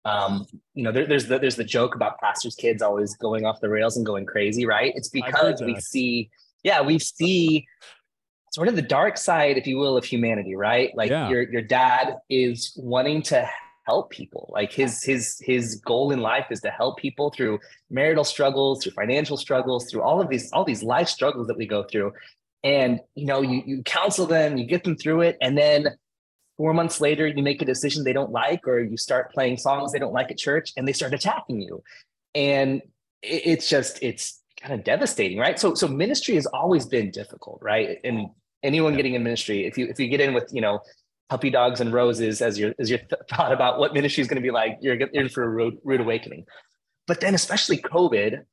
Um, 0.05 0.47
you 0.75 0.85
know, 0.85 0.93
there, 0.93 1.07
there's 1.07 1.27
the, 1.29 1.39
there's 1.39 1.57
the 1.57 1.65
joke 1.65 1.95
about 1.95 2.21
pastors' 2.21 2.55
kids 2.55 2.83
always 2.83 3.17
going 3.17 3.47
off 3.47 3.61
the 3.61 3.71
rails 3.71 3.97
and 3.97 4.05
going 4.05 4.27
crazy, 4.27 4.67
right? 4.67 4.93
It's 4.95 5.09
because 5.09 5.63
we 5.63 5.81
see, 5.81 6.31
yeah, 6.63 6.83
we 6.83 6.99
see 6.99 7.67
sort 8.55 8.69
of 8.69 8.77
the 8.77 8.83
dark 8.83 9.17
side, 9.17 9.59
if 9.59 9.67
you 9.67 9.79
will, 9.79 9.97
of 9.97 10.05
humanity, 10.05 10.55
right? 10.55 10.91
Like 10.95 11.11
yeah. 11.11 11.29
your 11.29 11.51
your 11.51 11.63
dad 11.63 12.19
is 12.31 12.73
wanting 12.77 13.23
to 13.23 13.49
help 13.87 14.11
people. 14.11 14.49
Like 14.53 14.73
his 14.73 15.03
his 15.03 15.41
his 15.41 15.77
goal 15.77 16.13
in 16.13 16.21
life 16.21 16.47
is 16.51 16.61
to 16.61 16.71
help 16.71 16.99
people 16.99 17.31
through 17.31 17.59
marital 17.91 18.25
struggles, 18.25 18.83
through 18.83 18.93
financial 18.93 19.37
struggles, 19.37 19.91
through 19.91 20.03
all 20.03 20.21
of 20.21 20.29
these 20.29 20.53
all 20.53 20.65
these 20.65 20.83
life 20.83 21.09
struggles 21.09 21.49
that 21.49 21.57
we 21.57 21.67
go 21.67 21.83
through. 21.83 22.13
And 22.63 23.01
you 23.15 23.27
know, 23.27 23.43
you 23.43 23.63
you 23.67 23.83
counsel 23.83 24.25
them, 24.27 24.57
you 24.57 24.67
get 24.67 24.85
them 24.85 24.97
through 24.97 25.23
it, 25.23 25.37
and 25.41 25.59
then 25.59 25.89
four 26.57 26.73
months 26.73 27.01
later 27.01 27.27
you 27.27 27.43
make 27.43 27.61
a 27.63 27.65
decision 27.65 28.05
they 28.05 28.13
don't 28.13 28.31
like 28.31 28.67
or 28.67 28.81
you 28.81 28.97
start 28.97 29.33
playing 29.33 29.57
songs 29.57 29.93
they 29.93 29.99
don't 29.99 30.13
like 30.13 30.31
at 30.31 30.39
church 30.39 30.73
and 30.77 30.87
they 30.87 30.93
start 30.93 31.15
attacking 31.15 31.61
you. 31.61 31.83
And 32.35 32.83
it's 33.23 33.69
just 33.69 34.03
it's 34.03 34.41
kind 34.61 34.75
of 34.75 34.85
devastating 34.85 35.39
right? 35.39 35.59
So 35.59 35.75
so 35.75 35.89
ministry 35.89 36.35
has 36.35 36.47
always 36.47 36.87
been 36.87 37.11
difficult 37.11 37.61
right? 37.63 37.99
And 38.05 38.29
anyone 38.63 38.93
yeah. 38.93 38.99
getting 38.99 39.15
in 39.15 39.23
ministry 39.23 39.67
if 39.67 39.77
you 39.77 39.87
if 39.87 39.99
you 39.99 40.09
get 40.09 40.21
in 40.21 40.35
with 40.35 40.49
you 40.53 40.61
know 40.61 40.81
puppy 41.29 41.51
dogs 41.51 41.81
and 41.81 41.93
roses 41.93 42.43
as 42.43 42.59
your 42.59 42.75
as 42.79 42.91
your 42.91 42.99
th- 42.99 43.23
thought 43.31 43.53
about 43.53 43.79
what 43.79 43.95
ministry 43.95 44.21
is 44.21 44.29
going 44.29 44.41
to 44.41 44.47
be 44.47 44.51
like 44.51 44.79
you're 44.81 44.95
in 44.95 45.29
for 45.29 45.43
a 45.43 45.49
rude, 45.49 45.79
rude 45.85 46.01
awakening. 46.01 46.45
But 47.07 47.21
then 47.21 47.35
especially 47.35 47.79
covid 47.79 48.45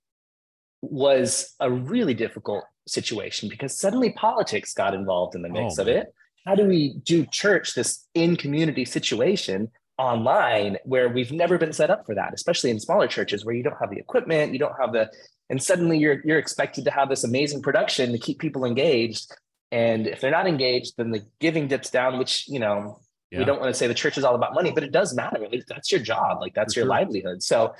was 0.82 1.54
a 1.60 1.70
really 1.70 2.14
difficult 2.14 2.64
situation 2.88 3.48
because 3.50 3.78
suddenly 3.78 4.12
politics 4.14 4.74
got 4.74 4.94
involved 4.94 5.36
in 5.36 5.42
the 5.42 5.50
mix 5.50 5.78
oh, 5.78 5.84
of 5.84 5.88
it 5.88 6.14
how 6.46 6.56
do 6.56 6.66
we 6.66 6.96
do 7.04 7.26
church 7.26 7.74
this 7.74 8.08
in 8.14 8.36
community 8.36 8.86
situation 8.86 9.70
online 9.98 10.78
where 10.84 11.10
we've 11.10 11.32
never 11.32 11.58
been 11.58 11.74
set 11.74 11.90
up 11.90 12.06
for 12.06 12.16
that 12.16 12.34
especially 12.34 12.72
in 12.72 12.80
smaller 12.80 13.08
churches 13.08 13.46
where 13.46 13.54
you 13.54 13.64
don't 13.64 13.78
have 13.80 13.92
the 13.92 14.00
equipment 14.00 14.52
you 14.52 14.60
don't 14.60 14.76
have 14.80 14.94
the 14.94 15.10
and 15.50 15.62
suddenly 15.62 15.98
you're 15.98 16.22
you're 16.26 16.40
expected 16.40 16.84
to 16.86 16.92
have 16.92 17.10
this 17.10 17.24
amazing 17.24 17.62
production 17.62 18.12
to 18.12 18.18
keep 18.18 18.40
people 18.40 18.66
engaged 18.66 19.32
and 19.72 20.08
if 20.08 20.20
they're 20.20 20.32
not 20.32 20.48
engaged 20.48 20.94
then 20.98 21.12
the 21.12 21.24
giving 21.40 21.68
dips 21.68 21.90
down 21.90 22.18
which 22.18 22.48
you 22.48 22.60
know 22.60 23.00
yeah. 23.30 23.40
we 23.40 23.46
don't 23.46 23.60
want 23.60 23.70
to 23.70 23.78
say 23.78 23.86
the 23.86 23.94
church 23.94 24.18
is 24.18 24.24
all 24.24 24.34
about 24.34 24.56
money 24.56 24.72
but 24.72 24.84
it 24.84 24.92
does 24.92 25.14
matter 25.14 25.46
that's 25.68 25.92
your 25.92 26.02
job 26.02 26.40
like 26.42 26.54
that's 26.56 26.74
for 26.74 26.80
your 26.80 26.86
sure. 26.86 26.90
livelihood 26.90 27.44
so 27.44 27.74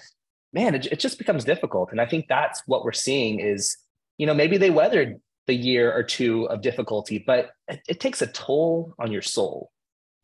man 0.54 0.76
it, 0.76 0.86
it 0.88 1.00
just 1.00 1.18
becomes 1.18 1.44
difficult 1.44 1.92
and 1.92 2.00
i 2.00 2.06
think 2.06 2.28
that's 2.28 2.62
what 2.68 2.84
we're 2.84 2.92
seeing 2.92 3.40
is 3.40 3.78
you 4.18 4.28
know 4.28 4.34
maybe 4.34 4.58
they 4.58 4.70
weathered 4.70 5.20
the 5.48 5.56
year 5.56 5.92
or 5.92 6.04
two 6.04 6.46
of 6.46 6.62
difficulty, 6.62 7.24
but 7.26 7.52
it, 7.68 7.82
it 7.88 8.00
takes 8.00 8.22
a 8.22 8.28
toll 8.28 8.94
on 9.00 9.12
your 9.12 9.22
soul. 9.22 9.72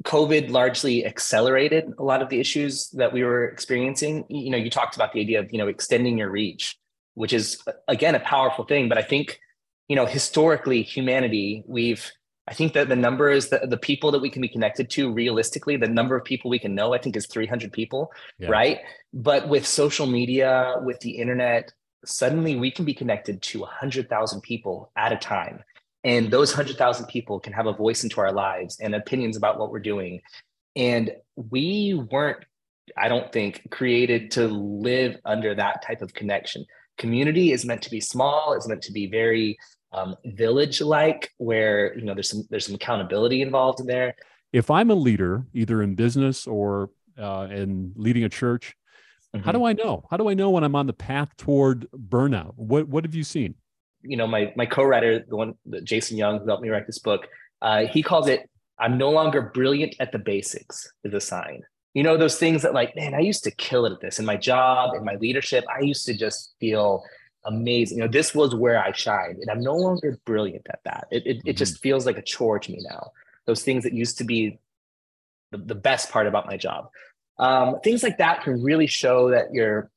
COVID 0.04 0.50
largely 0.52 1.06
accelerated 1.06 1.92
a 1.98 2.04
lot 2.04 2.22
of 2.22 2.30
the 2.30 2.40
issues 2.40 2.90
that 2.92 3.12
we 3.12 3.24
were 3.24 3.46
experiencing. 3.46 4.26
You 4.30 4.52
know, 4.52 4.58
you 4.58 4.70
talked 4.70 4.96
about 4.96 5.12
the 5.12 5.22
idea 5.22 5.40
of, 5.40 5.52
you 5.52 5.58
know, 5.58 5.68
extending 5.68 6.20
your 6.20 6.30
reach, 6.30 6.78
which 7.16 7.34
is 7.34 7.62
uh, 7.68 7.72
again 7.88 8.14
a 8.14 8.20
powerful 8.20 8.64
thing. 8.64 8.90
But 8.90 9.00
I 9.00 9.02
think, 9.02 9.40
you 9.88 9.96
know, 9.96 10.06
historically, 10.06 10.84
humanity, 10.84 11.64
we've 11.66 12.12
I 12.48 12.54
think 12.54 12.74
that 12.74 12.88
the 12.88 12.96
number 12.96 13.30
is 13.30 13.50
the, 13.50 13.60
the 13.68 13.78
people 13.78 14.12
that 14.12 14.22
we 14.22 14.30
can 14.30 14.42
be 14.42 14.48
connected 14.48 14.90
to 14.92 15.12
realistically, 15.12 15.76
the 15.76 15.88
number 15.88 16.16
of 16.16 16.24
people 16.24 16.50
we 16.50 16.60
can 16.60 16.74
know, 16.74 16.94
I 16.94 16.98
think 16.98 17.18
is 17.18 17.28
300 17.28 17.74
people, 17.74 18.12
yeah. 18.40 18.48
right? 18.48 18.80
But 19.14 19.50
with 19.50 19.68
social 19.68 20.08
media, 20.08 20.76
with 20.82 21.00
the 21.02 21.12
internet, 21.12 21.74
suddenly 22.08 22.56
we 22.56 22.72
can 22.72 22.86
be 22.86 22.94
connected 22.94 23.42
to 23.42 23.60
100,000 23.60 24.42
people 24.42 24.92
at 24.96 25.12
a 25.12 25.18
time. 25.18 25.64
And 26.04 26.32
those 26.32 26.52
100,000 26.52 27.06
people 27.08 27.40
can 27.40 27.54
have 27.54 27.66
a 27.66 27.74
voice 27.74 28.04
into 28.04 28.22
our 28.22 28.32
lives 28.32 28.80
and 28.80 28.96
opinions 28.96 29.36
about 29.36 29.60
what 29.60 29.72
we're 29.72 29.80
doing. 29.80 30.22
And 30.76 31.12
we 31.36 32.02
weren't, 32.12 32.46
I 32.96 33.10
don't 33.10 33.32
think, 33.32 33.68
created 33.72 34.32
to 34.32 34.48
live 34.48 35.18
under 35.26 35.54
that 35.56 35.82
type 35.82 36.02
of 36.02 36.14
connection. 36.14 36.66
Community 36.98 37.52
is 37.52 37.66
meant 37.66 37.82
to 37.84 37.92
be 37.92 38.00
small, 38.00 38.54
it's 38.54 38.68
meant 38.68 38.82
to 38.84 38.92
be 38.92 39.08
very 39.08 39.58
um, 39.92 40.16
village 40.26 40.82
like 40.82 41.32
where 41.38 41.98
you 41.98 42.04
know 42.04 42.14
there's 42.14 42.30
some 42.30 42.44
there's 42.50 42.66
some 42.66 42.76
accountability 42.76 43.42
involved 43.42 43.80
in 43.80 43.88
there 43.88 44.16
if 44.52 44.70
i'm 44.70 44.92
a 44.92 44.96
leader 44.96 45.46
either 45.54 45.82
in 45.82 45.96
business 45.96 46.46
or 46.46 46.90
uh, 47.18 47.48
in 47.50 47.94
leading 47.96 48.24
a 48.24 48.30
church 48.30 48.76
mm-hmm. 49.38 49.46
how 49.46 49.51
do 49.51 49.65
i 49.65 49.74
know 49.74 50.06
how 50.10 50.17
do 50.17 50.29
i 50.29 50.34
know 50.34 50.50
when 50.50 50.63
i'm 50.63 50.75
on 50.75 50.88
the 50.88 50.94
path 50.94 51.36
toward 51.38 51.88
burnout 51.91 52.53
what 52.56 52.88
what 52.88 53.03
have 53.03 53.15
you 53.15 53.24
seen 53.24 53.56
you 54.01 54.17
know 54.17 54.27
my 54.27 54.53
my 54.56 54.65
co-writer 54.65 55.24
the 55.27 55.36
one 55.36 55.53
jason 55.84 56.17
young 56.17 56.39
who 56.39 56.48
helped 56.48 56.63
me 56.63 56.70
write 56.70 56.88
this 56.88 57.00
book 57.00 57.27
uh, 57.62 57.86
he 57.88 58.03
calls 58.03 58.27
it 58.27 58.50
i'm 58.79 58.98
no 58.98 59.10
longer 59.10 59.41
brilliant 59.53 59.96
at 60.00 60.12
the 60.12 60.20
basics 60.20 60.91
is 61.03 61.13
a 61.13 61.22
sign 61.22 61.62
you 61.94 62.03
know 62.03 62.17
those 62.17 62.38
things 62.38 62.62
that 62.62 62.74
like 62.74 62.96
man 62.96 63.13
i 63.13 63.20
used 63.20 63.44
to 63.44 63.51
kill 63.51 63.86
it 63.86 63.91
at 63.91 64.01
this 64.01 64.20
in 64.20 64.25
my 64.25 64.38
job 64.38 64.96
in 64.96 65.03
my 65.03 65.15
leadership 65.15 65.65
i 65.75 65.82
used 65.82 66.06
to 66.06 66.15
just 66.15 66.53
feel 66.60 67.03
amazing. 67.48 67.98
You 67.98 68.03
know, 68.03 68.12
this 68.12 68.36
was 68.36 68.53
where 68.53 68.77
I 68.77 68.91
shined, 68.91 69.39
and 69.39 69.50
I'm 69.50 69.62
no 69.62 69.75
longer 69.75 70.20
brilliant 70.25 70.67
at 70.70 70.79
that. 70.84 71.08
It 71.10 71.25
it, 71.25 71.38
mm-hmm. 71.38 71.50
it 71.50 71.58
just 71.58 71.79
feels 71.79 72.06
like 72.06 72.17
a 72.17 72.22
chore 72.22 72.60
to 72.60 72.72
me 72.72 72.86
now. 72.88 73.12
Those 73.46 73.63
things 73.63 73.84
that 73.84 73.94
used 73.94 74.17
to 74.20 74.24
be 74.24 74.60
the, 75.51 75.58
the 75.58 75.75
best 75.75 76.12
part 76.12 76.27
about 76.27 76.46
my 76.46 76.58
job. 76.58 76.89
Um, 77.39 77.79
things 77.84 78.03
like 78.03 78.17
that 78.17 78.44
can 78.44 78.62
really 78.63 78.88
show 78.88 79.32
that 79.32 79.53
you're, 79.53 79.89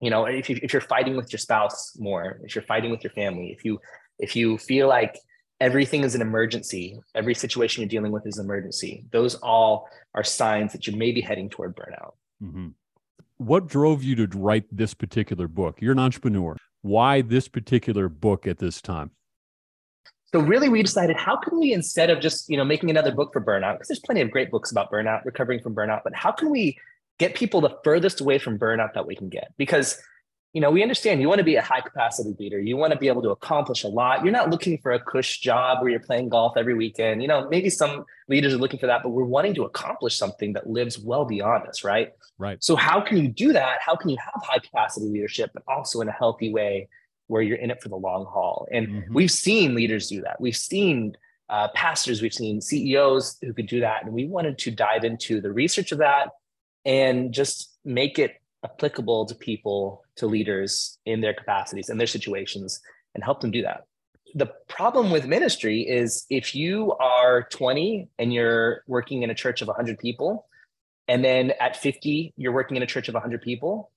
you 0.00 0.10
know, 0.10 0.24
if 0.24 0.48
you 0.48 0.58
if 0.62 0.72
you're 0.72 0.82
fighting 0.82 1.16
with 1.16 1.32
your 1.32 1.38
spouse 1.38 1.96
more, 1.98 2.40
if 2.42 2.54
you're 2.54 2.64
fighting 2.64 2.90
with 2.90 3.04
your 3.04 3.12
family, 3.12 3.54
if 3.56 3.64
you 3.64 3.80
if 4.18 4.34
you 4.34 4.58
feel 4.58 4.88
like 4.88 5.18
everything 5.60 6.04
is 6.04 6.14
an 6.14 6.22
emergency, 6.22 6.98
every 7.14 7.34
situation 7.34 7.82
you're 7.82 7.88
dealing 7.88 8.12
with 8.12 8.26
is 8.26 8.38
an 8.38 8.46
emergency. 8.46 9.04
Those 9.10 9.34
all 9.36 9.88
are 10.14 10.24
signs 10.24 10.72
that 10.72 10.86
you 10.86 10.96
may 10.96 11.12
be 11.12 11.20
heading 11.20 11.48
toward 11.48 11.76
burnout. 11.76 12.12
Mm-hmm. 12.42 12.68
What 13.38 13.66
drove 13.66 14.02
you 14.02 14.26
to 14.26 14.38
write 14.38 14.64
this 14.72 14.94
particular 14.94 15.48
book? 15.48 15.80
You're 15.80 15.92
an 15.92 15.98
entrepreneur 15.98 16.56
why 16.86 17.20
this 17.20 17.48
particular 17.48 18.08
book 18.08 18.46
at 18.46 18.58
this 18.58 18.80
time? 18.80 19.10
So 20.32 20.40
really, 20.40 20.68
we 20.68 20.82
decided 20.82 21.16
how 21.16 21.36
can 21.36 21.58
we 21.58 21.72
instead 21.72 22.10
of 22.10 22.20
just 22.20 22.48
you 22.48 22.56
know 22.56 22.64
making 22.64 22.90
another 22.90 23.12
book 23.12 23.32
for 23.32 23.40
burnout 23.40 23.74
because 23.74 23.88
there's 23.88 24.00
plenty 24.00 24.20
of 24.20 24.30
great 24.30 24.50
books 24.50 24.70
about 24.70 24.90
burnout, 24.90 25.24
recovering 25.24 25.60
from 25.60 25.74
burnout, 25.74 26.00
but 26.04 26.14
how 26.14 26.32
can 26.32 26.50
we 26.50 26.78
get 27.18 27.34
people 27.34 27.60
the 27.60 27.76
furthest 27.84 28.20
away 28.20 28.38
from 28.38 28.58
burnout 28.58 28.92
that 28.94 29.06
we 29.06 29.14
can 29.14 29.28
get? 29.28 29.52
Because 29.56 30.00
you 30.52 30.60
know 30.60 30.70
we 30.70 30.82
understand 30.82 31.20
you 31.20 31.28
want 31.28 31.38
to 31.38 31.44
be 31.44 31.56
a 31.56 31.62
high 31.62 31.80
capacity 31.80 32.34
leader, 32.40 32.60
you 32.60 32.76
want 32.76 32.92
to 32.92 32.98
be 32.98 33.06
able 33.06 33.22
to 33.22 33.30
accomplish 33.30 33.84
a 33.84 33.88
lot. 33.88 34.24
You're 34.24 34.32
not 34.32 34.50
looking 34.50 34.78
for 34.78 34.92
a 34.92 35.00
cush 35.00 35.38
job 35.38 35.80
where 35.80 35.90
you're 35.90 36.00
playing 36.00 36.28
golf 36.28 36.54
every 36.56 36.74
weekend. 36.74 37.22
You 37.22 37.28
know 37.28 37.48
maybe 37.48 37.70
some 37.70 38.04
leaders 38.28 38.52
are 38.52 38.58
looking 38.58 38.80
for 38.80 38.88
that, 38.88 39.04
but 39.04 39.10
we're 39.10 39.24
wanting 39.24 39.54
to 39.54 39.64
accomplish 39.64 40.18
something 40.18 40.54
that 40.54 40.68
lives 40.68 40.98
well 40.98 41.24
beyond 41.24 41.68
us, 41.68 41.84
right? 41.84 42.12
Right. 42.36 42.62
So 42.64 42.74
how 42.74 43.00
can 43.00 43.18
you 43.18 43.28
do 43.28 43.52
that? 43.52 43.78
How 43.80 43.94
can 43.94 44.10
you 44.10 44.16
have 44.18 44.42
high 44.44 44.58
capacity 44.58 45.06
leadership, 45.06 45.50
but 45.54 45.62
also 45.68 46.00
in 46.00 46.08
a 46.08 46.12
healthy 46.12 46.52
way 46.52 46.88
where 47.28 47.42
you're 47.42 47.56
in 47.56 47.70
it 47.70 47.82
for 47.82 47.88
the 47.88 47.96
long 47.96 48.24
haul? 48.24 48.66
And 48.70 48.88
mm-hmm. 48.88 49.14
we've 49.14 49.30
seen 49.30 49.74
leaders 49.74 50.08
do 50.08 50.22
that. 50.22 50.40
We've 50.40 50.56
seen 50.56 51.16
uh, 51.48 51.68
pastors, 51.68 52.22
we've 52.22 52.34
seen 52.34 52.60
CEOs 52.60 53.38
who 53.42 53.52
could 53.52 53.66
do 53.66 53.80
that, 53.80 54.04
and 54.04 54.12
we 54.12 54.26
wanted 54.26 54.58
to 54.58 54.70
dive 54.70 55.04
into 55.04 55.40
the 55.40 55.52
research 55.52 55.92
of 55.92 55.98
that 55.98 56.30
and 56.84 57.32
just 57.32 57.76
make 57.84 58.18
it 58.18 58.40
applicable 58.64 59.26
to 59.26 59.34
people, 59.34 60.04
to 60.16 60.26
leaders 60.26 60.98
in 61.06 61.20
their 61.20 61.34
capacities 61.34 61.88
and 61.88 62.00
their 62.00 62.06
situations, 62.06 62.80
and 63.14 63.22
help 63.22 63.40
them 63.40 63.50
do 63.50 63.62
that. 63.62 63.84
The 64.34 64.46
problem 64.68 65.10
with 65.10 65.26
ministry 65.26 65.82
is 65.82 66.26
if 66.28 66.54
you 66.54 66.92
are 66.94 67.44
20 67.44 68.08
and 68.18 68.34
you're 68.34 68.82
working 68.86 69.22
in 69.22 69.30
a 69.30 69.34
church 69.34 69.62
of 69.62 69.68
100 69.68 69.98
people, 69.98 70.46
and 71.08 71.24
then 71.24 71.52
at 71.60 71.76
50 71.76 72.34
you're 72.36 72.52
working 72.52 72.76
in 72.76 72.82
a 72.82 72.86
church 72.86 73.08
of 73.08 73.14
100 73.14 73.40
people 73.40 73.90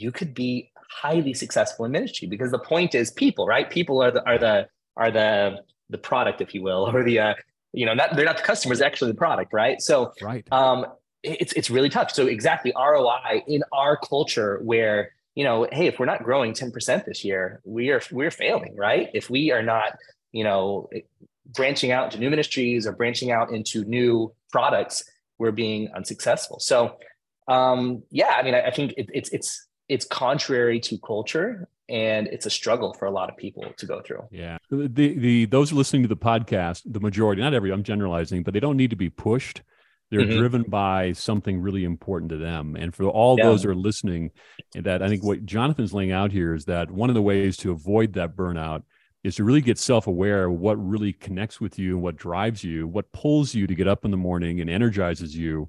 you 0.00 0.10
could 0.10 0.34
be 0.34 0.72
highly 0.90 1.32
successful 1.32 1.84
in 1.84 1.92
ministry 1.92 2.26
because 2.26 2.50
the 2.50 2.58
point 2.58 2.94
is 2.94 3.10
people 3.10 3.46
right? 3.46 3.70
People 3.70 4.02
are 4.02 4.10
the 4.10 4.26
are 4.26 4.38
the 4.38 4.68
are 4.96 5.10
the 5.10 5.60
the 5.88 5.98
product 5.98 6.40
if 6.40 6.54
you 6.54 6.62
will 6.62 6.90
or 6.94 7.04
the 7.04 7.18
uh, 7.18 7.34
you 7.72 7.86
know 7.86 7.94
not 7.94 8.14
they're 8.14 8.24
not 8.24 8.36
the 8.36 8.42
customers 8.42 8.80
actually 8.80 9.10
the 9.10 9.16
product 9.16 9.52
right? 9.52 9.80
So 9.80 10.12
right. 10.20 10.46
um 10.52 10.86
it's 11.22 11.52
it's 11.52 11.70
really 11.70 11.88
tough. 11.88 12.10
So 12.10 12.26
exactly 12.26 12.72
roi 12.76 13.42
in 13.46 13.62
our 13.72 13.96
culture 13.96 14.60
where 14.62 15.12
you 15.34 15.44
know 15.44 15.66
hey 15.72 15.86
if 15.86 15.98
we're 15.98 16.06
not 16.06 16.22
growing 16.22 16.52
10% 16.52 17.04
this 17.04 17.24
year 17.24 17.60
we 17.64 17.90
are 17.90 18.02
we're 18.10 18.30
failing 18.30 18.76
right? 18.76 19.08
If 19.14 19.30
we 19.30 19.52
are 19.52 19.62
not 19.62 19.96
you 20.32 20.44
know 20.44 20.88
branching 21.46 21.90
out 21.90 22.06
into 22.06 22.18
new 22.18 22.30
ministries 22.30 22.86
or 22.86 22.92
branching 22.92 23.30
out 23.30 23.50
into 23.50 23.84
new 23.84 24.32
products 24.50 25.04
we're 25.38 25.52
being 25.52 25.88
unsuccessful. 25.94 26.60
So 26.60 26.98
um, 27.48 28.04
yeah, 28.10 28.34
I 28.36 28.42
mean, 28.42 28.54
I, 28.54 28.66
I 28.66 28.70
think 28.70 28.94
it, 28.96 29.10
it's 29.12 29.30
it's 29.30 29.66
it's 29.90 30.06
contrary 30.06 30.78
to 30.78 30.96
culture 30.98 31.68
and 31.88 32.28
it's 32.28 32.46
a 32.46 32.50
struggle 32.50 32.94
for 32.94 33.06
a 33.06 33.10
lot 33.10 33.28
of 33.28 33.36
people 33.36 33.64
to 33.76 33.86
go 33.86 34.00
through. 34.00 34.22
Yeah. 34.30 34.58
The 34.70 34.86
the 34.86 35.44
those 35.46 35.72
listening 35.72 36.02
to 36.02 36.08
the 36.08 36.16
podcast, 36.16 36.82
the 36.86 37.00
majority, 37.00 37.42
not 37.42 37.54
every, 37.54 37.72
I'm 37.72 37.82
generalizing, 37.82 38.44
but 38.44 38.54
they 38.54 38.60
don't 38.60 38.76
need 38.76 38.90
to 38.90 38.96
be 38.96 39.10
pushed. 39.10 39.62
They're 40.10 40.20
mm-hmm. 40.20 40.38
driven 40.38 40.62
by 40.62 41.12
something 41.12 41.60
really 41.60 41.84
important 41.84 42.30
to 42.30 42.36
them. 42.36 42.76
And 42.76 42.94
for 42.94 43.04
all 43.04 43.36
yeah. 43.36 43.46
those 43.46 43.64
who 43.64 43.70
are 43.70 43.74
listening, 43.74 44.30
that 44.74 45.02
I 45.02 45.08
think 45.08 45.24
what 45.24 45.44
Jonathan's 45.44 45.92
laying 45.92 46.12
out 46.12 46.30
here 46.30 46.54
is 46.54 46.64
that 46.66 46.90
one 46.90 47.10
of 47.10 47.14
the 47.14 47.22
ways 47.22 47.56
to 47.58 47.72
avoid 47.72 48.12
that 48.14 48.36
burnout 48.36 48.82
is 49.22 49.36
to 49.36 49.44
really 49.44 49.60
get 49.60 49.78
self-aware 49.78 50.46
of 50.46 50.58
what 50.58 50.76
really 50.76 51.12
connects 51.12 51.60
with 51.60 51.78
you 51.78 51.94
and 51.94 52.02
what 52.02 52.16
drives 52.16 52.64
you 52.64 52.86
what 52.86 53.10
pulls 53.12 53.54
you 53.54 53.66
to 53.66 53.74
get 53.74 53.86
up 53.86 54.04
in 54.04 54.10
the 54.10 54.16
morning 54.16 54.60
and 54.60 54.70
energizes 54.70 55.36
you. 55.36 55.68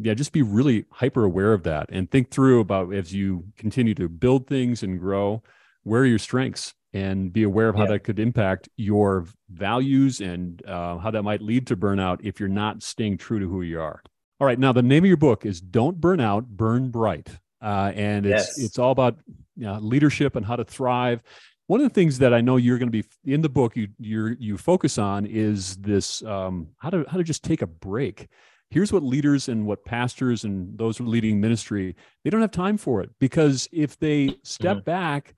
Yeah 0.00 0.14
just 0.14 0.32
be 0.32 0.42
really 0.42 0.84
hyper 0.90 1.24
aware 1.24 1.52
of 1.52 1.62
that 1.62 1.88
and 1.90 2.10
think 2.10 2.30
through 2.30 2.60
about 2.60 2.92
as 2.92 3.14
you 3.14 3.44
continue 3.56 3.94
to 3.94 4.08
build 4.08 4.46
things 4.46 4.82
and 4.82 4.98
grow 4.98 5.42
where 5.88 6.02
are 6.02 6.06
your 6.06 6.18
strengths? 6.18 6.74
And 6.94 7.30
be 7.30 7.42
aware 7.42 7.68
of 7.68 7.76
how 7.76 7.82
yeah. 7.82 7.90
that 7.90 8.04
could 8.04 8.18
impact 8.18 8.70
your 8.76 9.26
values 9.50 10.20
and 10.22 10.64
uh, 10.66 10.96
how 10.96 11.10
that 11.10 11.22
might 11.22 11.42
lead 11.42 11.66
to 11.66 11.76
burnout 11.76 12.20
if 12.24 12.40
you're 12.40 12.48
not 12.48 12.82
staying 12.82 13.18
true 13.18 13.38
to 13.38 13.46
who 13.46 13.60
you 13.60 13.78
are. 13.78 14.02
All 14.40 14.46
right 14.46 14.58
now 14.58 14.72
the 14.72 14.82
name 14.82 15.04
of 15.04 15.08
your 15.08 15.18
book 15.18 15.44
is 15.44 15.60
don't 15.60 16.00
burn 16.00 16.18
out 16.18 16.48
burn 16.48 16.90
bright. 16.90 17.28
Uh, 17.60 17.92
and 17.94 18.24
it's 18.24 18.58
yes. 18.58 18.58
it's 18.58 18.78
all 18.78 18.92
about 18.92 19.18
you 19.56 19.64
know, 19.64 19.78
leadership 19.80 20.34
and 20.34 20.46
how 20.46 20.56
to 20.56 20.64
thrive 20.64 21.22
one 21.68 21.80
of 21.80 21.84
the 21.86 21.94
things 21.94 22.18
that 22.18 22.34
I 22.34 22.40
know 22.40 22.56
you're 22.56 22.78
going 22.78 22.90
to 22.90 23.02
be 23.02 23.04
in 23.24 23.42
the 23.42 23.48
book 23.48 23.76
you 23.76 23.88
you 23.98 24.34
you 24.38 24.56
focus 24.56 24.98
on 24.98 25.26
is 25.26 25.76
this 25.76 26.22
um, 26.24 26.68
how 26.78 26.90
to 26.90 27.04
how 27.08 27.18
to 27.18 27.22
just 27.22 27.44
take 27.44 27.62
a 27.62 27.66
break. 27.66 28.28
Here's 28.70 28.92
what 28.92 29.02
leaders 29.02 29.48
and 29.48 29.66
what 29.66 29.84
pastors 29.84 30.44
and 30.44 30.76
those 30.76 30.98
who 30.98 31.04
are 31.04 31.08
leading 31.08 31.40
ministry 31.40 31.94
they 32.24 32.30
don't 32.30 32.40
have 32.40 32.50
time 32.50 32.78
for 32.78 33.02
it 33.02 33.10
because 33.20 33.68
if 33.70 33.98
they 33.98 34.34
step 34.42 34.78
mm-hmm. 34.78 34.84
back, 34.84 35.34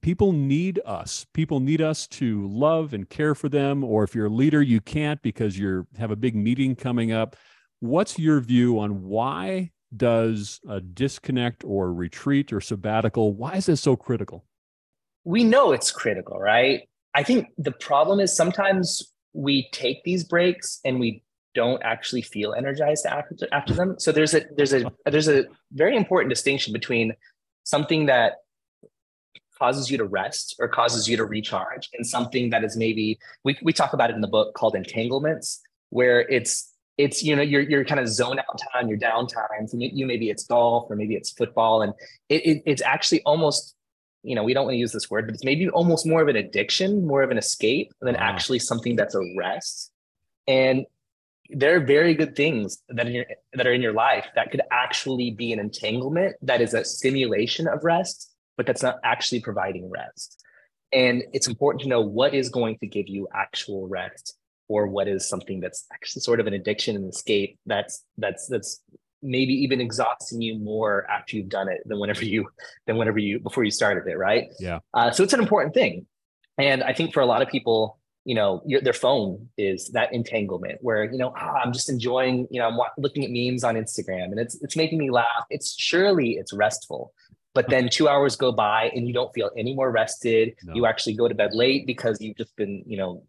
people 0.00 0.32
need 0.32 0.80
us. 0.86 1.26
People 1.34 1.60
need 1.60 1.82
us 1.82 2.06
to 2.08 2.48
love 2.48 2.94
and 2.94 3.08
care 3.08 3.34
for 3.34 3.50
them. 3.50 3.84
Or 3.84 4.04
if 4.04 4.14
you're 4.14 4.26
a 4.26 4.30
leader, 4.30 4.62
you 4.62 4.80
can't 4.80 5.20
because 5.20 5.58
you 5.58 5.86
have 5.98 6.10
a 6.10 6.16
big 6.16 6.34
meeting 6.34 6.76
coming 6.76 7.12
up. 7.12 7.36
What's 7.80 8.18
your 8.18 8.40
view 8.40 8.78
on 8.78 9.02
why 9.02 9.72
does 9.94 10.60
a 10.66 10.80
disconnect 10.80 11.62
or 11.62 11.92
retreat 11.92 12.54
or 12.54 12.62
sabbatical? 12.62 13.34
Why 13.34 13.56
is 13.56 13.66
this 13.66 13.82
so 13.82 13.96
critical? 13.96 14.46
We 15.24 15.44
know 15.44 15.72
it's 15.72 15.90
critical, 15.90 16.38
right? 16.38 16.88
I 17.14 17.22
think 17.22 17.48
the 17.58 17.72
problem 17.72 18.20
is 18.20 18.34
sometimes 18.34 19.12
we 19.32 19.68
take 19.72 20.04
these 20.04 20.24
breaks 20.24 20.80
and 20.84 21.00
we 21.00 21.22
don't 21.54 21.82
actually 21.82 22.22
feel 22.22 22.52
energized 22.52 23.06
after 23.06 23.36
after 23.52 23.72
them. 23.72 23.96
So 23.98 24.12
there's 24.12 24.34
a 24.34 24.42
there's 24.56 24.72
a 24.74 24.90
there's 25.06 25.28
a 25.28 25.44
very 25.72 25.96
important 25.96 26.30
distinction 26.30 26.72
between 26.72 27.14
something 27.64 28.06
that 28.06 28.34
causes 29.58 29.90
you 29.90 29.96
to 29.96 30.04
rest 30.04 30.56
or 30.58 30.68
causes 30.68 31.08
you 31.08 31.16
to 31.16 31.24
recharge 31.24 31.88
and 31.94 32.06
something 32.06 32.50
that 32.50 32.64
is 32.64 32.76
maybe 32.76 33.18
we, 33.44 33.56
we 33.62 33.72
talk 33.72 33.92
about 33.92 34.10
it 34.10 34.14
in 34.14 34.20
the 34.20 34.28
book 34.28 34.52
called 34.54 34.74
entanglements 34.74 35.60
where 35.90 36.20
it's 36.28 36.72
it's 36.98 37.22
you 37.22 37.34
know 37.36 37.42
you're 37.42 37.62
you're 37.62 37.84
kind 37.84 38.00
of 38.00 38.08
zone 38.08 38.38
out 38.38 38.60
time 38.72 38.88
your 38.88 38.98
downtime 38.98 39.68
so 39.68 39.78
you 39.78 40.06
maybe 40.06 40.28
it's 40.28 40.44
golf 40.44 40.90
or 40.90 40.96
maybe 40.96 41.14
it's 41.14 41.30
football 41.30 41.82
and 41.82 41.92
it, 42.28 42.44
it, 42.44 42.62
it's 42.66 42.82
actually 42.82 43.22
almost 43.22 43.76
you 44.24 44.34
know, 44.34 44.42
we 44.42 44.54
don't 44.54 44.64
want 44.64 44.74
to 44.74 44.78
use 44.78 44.92
this 44.92 45.10
word, 45.10 45.26
but 45.26 45.34
it's 45.34 45.44
maybe 45.44 45.68
almost 45.68 46.06
more 46.06 46.22
of 46.22 46.28
an 46.28 46.36
addiction, 46.36 47.06
more 47.06 47.22
of 47.22 47.30
an 47.30 47.38
escape 47.38 47.92
than 48.00 48.14
wow. 48.14 48.20
actually 48.20 48.58
something 48.58 48.96
that's 48.96 49.14
a 49.14 49.20
rest. 49.36 49.92
And 50.48 50.86
there 51.50 51.76
are 51.76 51.80
very 51.80 52.14
good 52.14 52.34
things 52.34 52.82
that 52.88 53.06
are, 53.06 53.10
your, 53.10 53.26
that 53.52 53.66
are 53.66 53.72
in 53.72 53.82
your 53.82 53.92
life 53.92 54.26
that 54.34 54.50
could 54.50 54.62
actually 54.72 55.30
be 55.30 55.52
an 55.52 55.60
entanglement 55.60 56.36
that 56.42 56.62
is 56.62 56.72
a 56.72 56.84
simulation 56.84 57.68
of 57.68 57.84
rest, 57.84 58.32
but 58.56 58.66
that's 58.66 58.82
not 58.82 58.96
actually 59.04 59.40
providing 59.40 59.90
rest. 59.90 60.42
And 60.92 61.24
it's 61.32 61.48
important 61.48 61.82
to 61.82 61.88
know 61.88 62.00
what 62.00 62.34
is 62.34 62.48
going 62.48 62.78
to 62.78 62.86
give 62.86 63.08
you 63.08 63.28
actual 63.34 63.86
rest 63.88 64.38
or 64.68 64.86
what 64.86 65.08
is 65.08 65.28
something 65.28 65.60
that's 65.60 65.84
actually 65.92 66.20
sort 66.20 66.40
of 66.40 66.46
an 66.46 66.54
addiction 66.54 66.96
and 66.96 67.12
escape 67.12 67.58
that's 67.66 68.04
that's 68.16 68.46
that's 68.46 68.80
maybe 69.24 69.52
even 69.52 69.80
exhausting 69.80 70.40
you 70.40 70.58
more 70.58 71.08
after 71.10 71.36
you've 71.36 71.48
done 71.48 71.68
it 71.68 71.80
than 71.86 71.98
whenever 71.98 72.24
you 72.24 72.46
than 72.86 72.96
whenever 72.96 73.18
you 73.18 73.40
before 73.40 73.64
you 73.64 73.70
started 73.70 74.06
it 74.06 74.16
right 74.16 74.48
yeah 74.60 74.78
uh, 74.94 75.10
so 75.10 75.22
it's 75.22 75.32
an 75.32 75.40
important 75.40 75.74
thing 75.74 76.06
and 76.58 76.82
i 76.82 76.92
think 76.92 77.12
for 77.12 77.20
a 77.20 77.26
lot 77.26 77.42
of 77.42 77.48
people 77.48 77.98
you 78.24 78.34
know 78.34 78.62
your, 78.64 78.80
their 78.80 78.92
phone 78.92 79.48
is 79.58 79.88
that 79.90 80.12
entanglement 80.12 80.78
where 80.82 81.04
you 81.04 81.18
know 81.18 81.32
oh, 81.36 81.54
i'm 81.62 81.72
just 81.72 81.88
enjoying 81.88 82.46
you 82.50 82.60
know 82.60 82.68
i'm 82.68 82.78
looking 82.98 83.24
at 83.24 83.30
memes 83.30 83.64
on 83.64 83.74
instagram 83.74 84.26
and 84.26 84.38
it's 84.38 84.60
it's 84.62 84.76
making 84.76 84.98
me 84.98 85.10
laugh 85.10 85.44
it's 85.50 85.74
surely 85.78 86.32
it's 86.32 86.52
restful 86.52 87.12
but 87.54 87.70
then 87.70 87.88
two 87.88 88.08
hours 88.08 88.34
go 88.34 88.50
by 88.50 88.90
and 88.94 89.06
you 89.06 89.14
don't 89.14 89.32
feel 89.32 89.50
any 89.56 89.74
more 89.74 89.90
rested. 89.92 90.56
No. 90.64 90.74
You 90.74 90.86
actually 90.86 91.14
go 91.14 91.28
to 91.28 91.34
bed 91.34 91.54
late 91.54 91.86
because 91.86 92.20
you've 92.20 92.36
just 92.36 92.54
been, 92.56 92.82
you 92.84 92.96
know, 92.96 93.22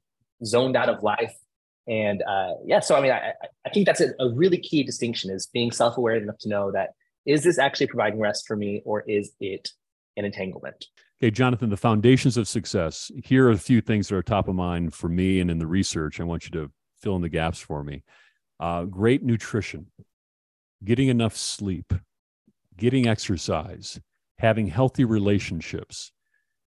zoned 0.43 0.75
out 0.75 0.89
of 0.89 1.03
life. 1.03 1.33
And 1.87 2.23
uh, 2.23 2.53
yeah, 2.65 2.79
so 2.79 2.95
I 2.95 3.01
mean, 3.01 3.11
I, 3.11 3.33
I 3.65 3.69
think 3.69 3.85
that's 3.85 4.01
a, 4.01 4.09
a 4.19 4.29
really 4.33 4.57
key 4.57 4.83
distinction 4.83 5.29
is 5.29 5.47
being 5.47 5.71
self-aware 5.71 6.15
enough 6.15 6.37
to 6.39 6.49
know 6.49 6.71
that 6.71 6.91
is 7.25 7.43
this 7.43 7.59
actually 7.59 7.87
providing 7.87 8.19
rest 8.19 8.45
for 8.47 8.55
me 8.55 8.81
or 8.85 9.03
is 9.07 9.31
it 9.39 9.69
an 10.17 10.25
entanglement? 10.25 10.85
Okay, 11.21 11.31
Jonathan, 11.31 11.69
the 11.69 11.77
foundations 11.77 12.37
of 12.37 12.47
success. 12.47 13.11
Here 13.23 13.47
are 13.47 13.51
a 13.51 13.57
few 13.57 13.81
things 13.81 14.09
that 14.09 14.15
are 14.15 14.23
top 14.23 14.47
of 14.47 14.55
mind 14.55 14.93
for 14.93 15.07
me 15.07 15.39
and 15.39 15.49
in 15.49 15.59
the 15.59 15.67
research. 15.67 16.19
I 16.19 16.23
want 16.23 16.45
you 16.45 16.51
to 16.51 16.71
fill 17.01 17.15
in 17.15 17.21
the 17.21 17.29
gaps 17.29 17.59
for 17.59 17.83
me. 17.83 18.03
Uh, 18.59 18.83
great 18.83 19.23
nutrition, 19.23 19.87
getting 20.83 21.07
enough 21.07 21.35
sleep, 21.35 21.93
getting 22.77 23.07
exercise, 23.07 23.99
having 24.39 24.67
healthy 24.67 25.05
relationships. 25.05 26.11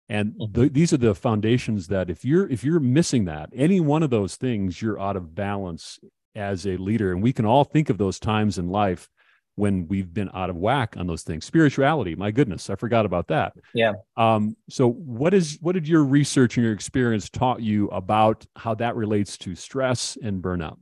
And 0.10 0.34
Mm-hmm. 0.34 0.54
th- 0.54 0.74
these 0.74 0.94
are 0.94 0.98
the 0.98 1.16
foundations 1.16 1.88
that 1.88 2.10
if 2.10 2.24
you're 2.24 2.48
if 2.50 2.64
you're 2.64 2.80
missing 2.80 3.26
that, 3.26 3.50
any 3.54 3.80
one 3.80 4.04
of 4.04 4.10
those 4.10 4.36
things, 4.36 4.82
you're 4.82 5.00
out 5.00 5.16
of 5.16 5.34
balance 5.34 6.00
as 6.36 6.68
a 6.68 6.78
leader. 6.78 7.12
And 7.12 7.24
we 7.24 7.34
can 7.34 7.46
all 7.46 7.64
think 7.64 7.90
of 7.90 7.98
those 7.98 8.20
times 8.20 8.58
in 8.58 8.70
life 8.70 9.10
when 9.56 9.88
we've 9.88 10.14
been 10.14 10.30
out 10.34 10.50
of 10.50 10.58
whack 10.58 10.96
on 10.98 11.08
those 11.08 11.24
things. 11.24 11.46
Spirituality, 11.46 12.14
my 12.14 12.30
goodness, 12.30 12.70
I 12.70 12.76
forgot 12.76 13.06
about 13.06 13.30
that. 13.30 13.54
Yeah. 13.74 13.94
Um, 14.18 14.58
so 14.70 14.90
what 14.90 15.34
is 15.34 15.58
what 15.62 15.72
did 15.74 15.88
your 15.88 16.04
research 16.04 16.58
and 16.58 16.66
your 16.66 16.74
experience 16.74 17.30
taught 17.30 17.62
you 17.62 17.88
about 17.88 18.46
how 18.58 18.76
that 18.76 18.96
relates 18.96 19.38
to 19.40 19.56
stress 19.56 20.18
and 20.22 20.44
burnout? 20.44 20.78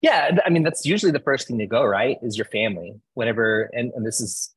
Yeah, 0.00 0.36
I 0.44 0.50
mean 0.50 0.62
that's 0.62 0.86
usually 0.86 1.10
the 1.10 1.18
first 1.18 1.48
thing 1.48 1.58
to 1.58 1.66
go, 1.66 1.82
right? 1.82 2.18
Is 2.22 2.36
your 2.36 2.44
family. 2.44 3.00
Whenever 3.14 3.70
and, 3.72 3.90
and 3.94 4.06
this 4.06 4.20
is 4.20 4.54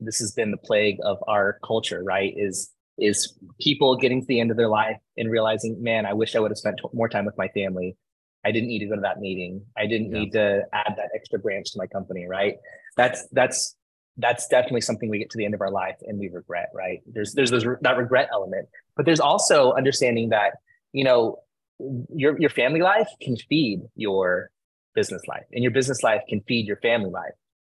this 0.00 0.18
has 0.18 0.32
been 0.32 0.50
the 0.50 0.56
plague 0.56 0.98
of 1.02 1.18
our 1.26 1.58
culture, 1.64 2.02
right? 2.02 2.32
Is 2.36 2.70
is 2.98 3.38
people 3.60 3.94
getting 3.96 4.20
to 4.22 4.26
the 4.26 4.40
end 4.40 4.50
of 4.50 4.56
their 4.56 4.68
life 4.68 4.96
and 5.18 5.30
realizing, 5.30 5.82
man, 5.82 6.06
I 6.06 6.14
wish 6.14 6.34
I 6.34 6.40
would 6.40 6.50
have 6.50 6.56
spent 6.58 6.80
more 6.94 7.10
time 7.10 7.26
with 7.26 7.36
my 7.36 7.48
family. 7.48 7.94
I 8.44 8.52
didn't 8.52 8.68
need 8.68 8.78
to 8.78 8.86
go 8.86 8.94
to 8.94 9.02
that 9.02 9.20
meeting. 9.20 9.62
I 9.76 9.86
didn't 9.86 10.12
Yeah. 10.12 10.20
need 10.20 10.32
to 10.32 10.62
add 10.72 10.94
that 10.96 11.10
extra 11.14 11.38
branch 11.38 11.72
to 11.72 11.78
my 11.78 11.86
company, 11.86 12.26
right? 12.26 12.56
That's 12.96 13.26
that's 13.32 13.76
that's 14.18 14.48
definitely 14.48 14.80
something 14.80 15.10
we 15.10 15.18
get 15.18 15.28
to 15.30 15.36
the 15.38 15.44
end 15.44 15.52
of 15.52 15.60
our 15.60 15.70
life 15.70 15.96
and 16.02 16.18
we 16.18 16.28
regret, 16.30 16.70
right? 16.74 17.00
There's 17.06 17.34
there's 17.34 17.50
those, 17.50 17.66
that 17.82 17.98
regret 17.98 18.28
element, 18.32 18.68
but 18.96 19.04
there's 19.04 19.20
also 19.20 19.72
understanding 19.72 20.30
that 20.30 20.52
you 20.92 21.04
know 21.04 21.40
your 22.14 22.40
your 22.40 22.50
family 22.50 22.80
life 22.80 23.08
can 23.20 23.36
feed 23.36 23.82
your 23.94 24.50
business 24.94 25.20
life 25.28 25.44
and 25.52 25.62
your 25.62 25.72
business 25.72 26.02
life 26.02 26.22
can 26.26 26.40
feed 26.48 26.66
your 26.66 26.78
family 26.78 27.10
life 27.10 27.34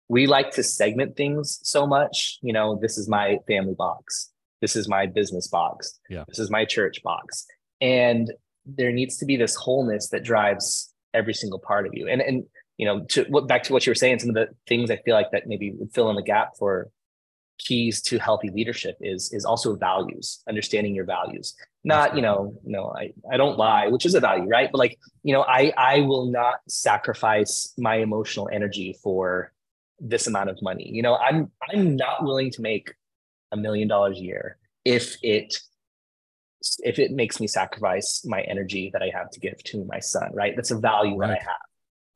we 0.10 0.26
like 0.26 0.52
to 0.52 0.64
segment 0.64 1.18
things 1.18 1.60
so 1.64 1.86
much 1.86 2.40
you 2.42 2.54
know 2.54 2.78
this 2.82 2.98
is 2.98 3.08
my 3.08 3.38
family 3.48 3.76
box. 3.76 4.32
This 4.62 4.76
is 4.76 4.88
my 4.88 5.06
business 5.06 5.48
box. 5.48 6.00
Yeah. 6.10 6.24
this 6.28 6.40
is 6.40 6.50
my 6.50 6.66
church 6.66 7.04
box. 7.04 7.46
And 7.80 8.34
there 8.66 8.92
needs 8.92 9.18
to 9.18 9.26
be 9.26 9.38
this 9.38 9.56
wholeness 9.56 10.10
that 10.10 10.24
drives 10.24 10.92
every 11.14 11.34
single 11.34 11.60
part 11.60 11.86
of 11.86 11.94
you. 11.94 12.08
And 12.08 12.22
and 12.22 12.44
you 12.78 12.86
know 12.86 13.06
to 13.06 13.24
what 13.26 13.48
back 13.48 13.64
to 13.64 13.74
what 13.74 13.86
you 13.86 13.92
were 13.92 13.96
saying 13.96 14.20
some 14.20 14.30
of 14.30 14.36
the 14.36 14.50
things 14.68 14.92
i 14.92 14.98
feel 14.98 15.16
like 15.16 15.32
that 15.32 15.48
maybe 15.48 15.72
would 15.72 15.92
fill 15.96 16.12
in 16.12 16.16
the 16.16 16.22
gap 16.22 16.52
for 16.60 16.92
keys 17.58 18.02
to 18.04 18.18
healthy 18.20 18.50
leadership 18.50 18.96
is 19.02 19.32
is 19.34 19.46
also 19.46 19.76
values 19.76 20.44
understanding 20.48 20.94
your 20.96 21.06
values. 21.06 21.56
Not 21.84 22.16
you 22.16 22.22
know 22.22 22.54
no 22.64 22.94
i 22.96 23.14
i 23.32 23.38
don't 23.38 23.58
lie 23.58 23.88
which 23.88 24.06
is 24.06 24.14
a 24.14 24.20
value 24.20 24.48
right? 24.48 24.70
But 24.72 24.80
like 24.80 25.00
you 25.24 25.34
know 25.34 25.44
i 25.44 25.72
i 25.78 26.02
will 26.02 26.28
not 26.28 26.60
sacrifice 26.68 27.74
my 27.78 27.96
emotional 27.96 28.50
energy 28.52 28.98
for 29.02 29.52
this 30.00 30.28
amount 30.28 30.50
of 30.50 30.58
money. 30.62 30.90
You 30.92 31.02
know 31.02 31.16
i'm 31.16 31.52
i'm 31.70 31.96
not 31.96 32.24
willing 32.24 32.52
to 32.52 32.62
make 32.62 32.94
a 33.52 33.58
million 33.58 33.88
dollars 33.88 34.20
a 34.20 34.22
year 34.22 34.58
if 34.86 35.18
it 35.24 35.60
if 36.80 37.00
it 37.00 37.12
makes 37.12 37.40
me 37.40 37.48
sacrifice 37.48 38.26
my 38.26 38.42
energy 38.42 38.90
that 38.94 39.02
i 39.02 39.10
have 39.14 39.30
to 39.32 39.40
give 39.40 39.58
to 39.64 39.86
my 39.86 40.00
son 40.00 40.30
right? 40.34 40.56
That's 40.56 40.72
a 40.72 40.80
value 40.80 41.18
that 41.20 41.30
i 41.30 41.36
have. 41.36 41.66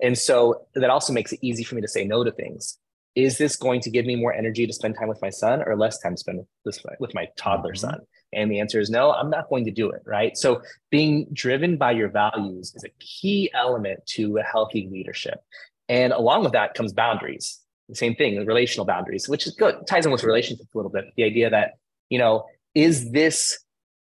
And 0.01 0.17
so 0.17 0.65
that 0.75 0.89
also 0.89 1.13
makes 1.13 1.31
it 1.31 1.39
easy 1.43 1.63
for 1.63 1.75
me 1.75 1.81
to 1.81 1.87
say 1.87 2.03
no 2.05 2.23
to 2.23 2.31
things. 2.31 2.79
Is 3.13 3.37
this 3.37 3.55
going 3.55 3.81
to 3.81 3.91
give 3.91 4.05
me 4.05 4.15
more 4.15 4.33
energy 4.33 4.65
to 4.65 4.73
spend 4.73 4.95
time 4.97 5.07
with 5.09 5.21
my 5.21 5.29
son 5.29 5.61
or 5.65 5.77
less 5.77 5.99
time 5.99 6.15
to 6.15 6.17
spend 6.17 6.39
with 6.39 6.47
this 6.65 6.83
with 6.99 7.13
my 7.13 7.27
toddler 7.37 7.73
Mhm. 7.73 7.77
son? 7.77 7.99
And 8.33 8.49
the 8.51 8.59
answer 8.59 8.79
is 8.79 8.89
no 8.89 9.11
i'm 9.11 9.29
not 9.29 9.49
going 9.49 9.65
to 9.65 9.71
do 9.71 9.91
it 9.91 10.01
right? 10.05 10.35
So 10.37 10.61
being 10.89 11.27
driven 11.33 11.77
by 11.77 11.91
your 11.91 12.09
values 12.09 12.73
is 12.75 12.83
a 12.83 12.89
key 12.99 13.51
element 13.53 13.99
to 14.17 14.37
a 14.37 14.43
healthy 14.43 14.87
leadership. 14.91 15.39
And 15.87 16.13
along 16.13 16.43
with 16.43 16.53
that 16.53 16.73
comes 16.73 16.93
boundaries 16.93 17.60
same 17.95 18.15
thing 18.15 18.45
relational 18.45 18.85
boundaries 18.85 19.27
which 19.29 19.45
is 19.47 19.53
good. 19.53 19.75
Ties 19.87 20.05
in 20.05 20.11
with 20.11 20.23
relationships 20.23 20.69
a 20.73 20.77
little 20.77 20.91
bit. 20.91 21.05
The 21.17 21.23
idea 21.23 21.49
that 21.49 21.73
you 22.09 22.19
know 22.19 22.45
is 22.75 23.11
this 23.11 23.59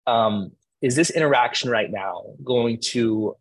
um 0.08 0.52
is 0.82 0.96
this 0.96 1.10
interaction 1.10 1.70
right 1.70 1.90
now 1.92 2.24
going 2.44 2.80
to 2.82 3.36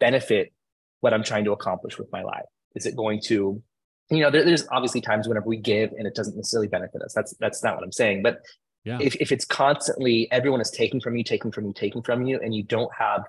benefit 0.00 0.52
what 1.00 1.12
i'm 1.12 1.22
trying 1.24 1.44
to 1.44 1.52
accomplish 1.52 1.98
with 1.98 2.10
my 2.12 2.22
life? 2.22 2.44
Is 2.74 2.86
it 2.86 2.96
going 2.96 3.20
to 3.26 3.62
you 4.10 4.20
know 4.20 4.30
there, 4.30 4.44
there's 4.44 4.66
obviously 4.70 5.00
times 5.00 5.28
whenever 5.28 5.46
we 5.46 5.56
give 5.56 5.90
and 5.96 6.06
it 6.06 6.14
doesn't 6.14 6.36
necessarily 6.36 6.68
benefit 6.68 7.02
us. 7.02 7.12
That's 7.14 7.34
that's 7.40 7.62
not 7.62 7.74
what 7.76 7.84
i'm 7.84 7.92
saying. 7.92 8.22
But 8.22 8.40
Yeah. 8.84 8.98
if, 9.00 9.14
if 9.16 9.30
it's 9.30 9.44
constantly 9.44 10.28
everyone 10.32 10.60
is 10.60 10.70
taking 10.70 11.00
from 11.00 11.16
you 11.16 11.24
taking 11.24 11.52
from 11.52 11.66
you 11.66 11.72
taking 11.72 12.02
from 12.02 12.26
you 12.26 12.40
and 12.42 12.54
you 12.54 12.62
don't 12.64 12.92
have 12.98 13.24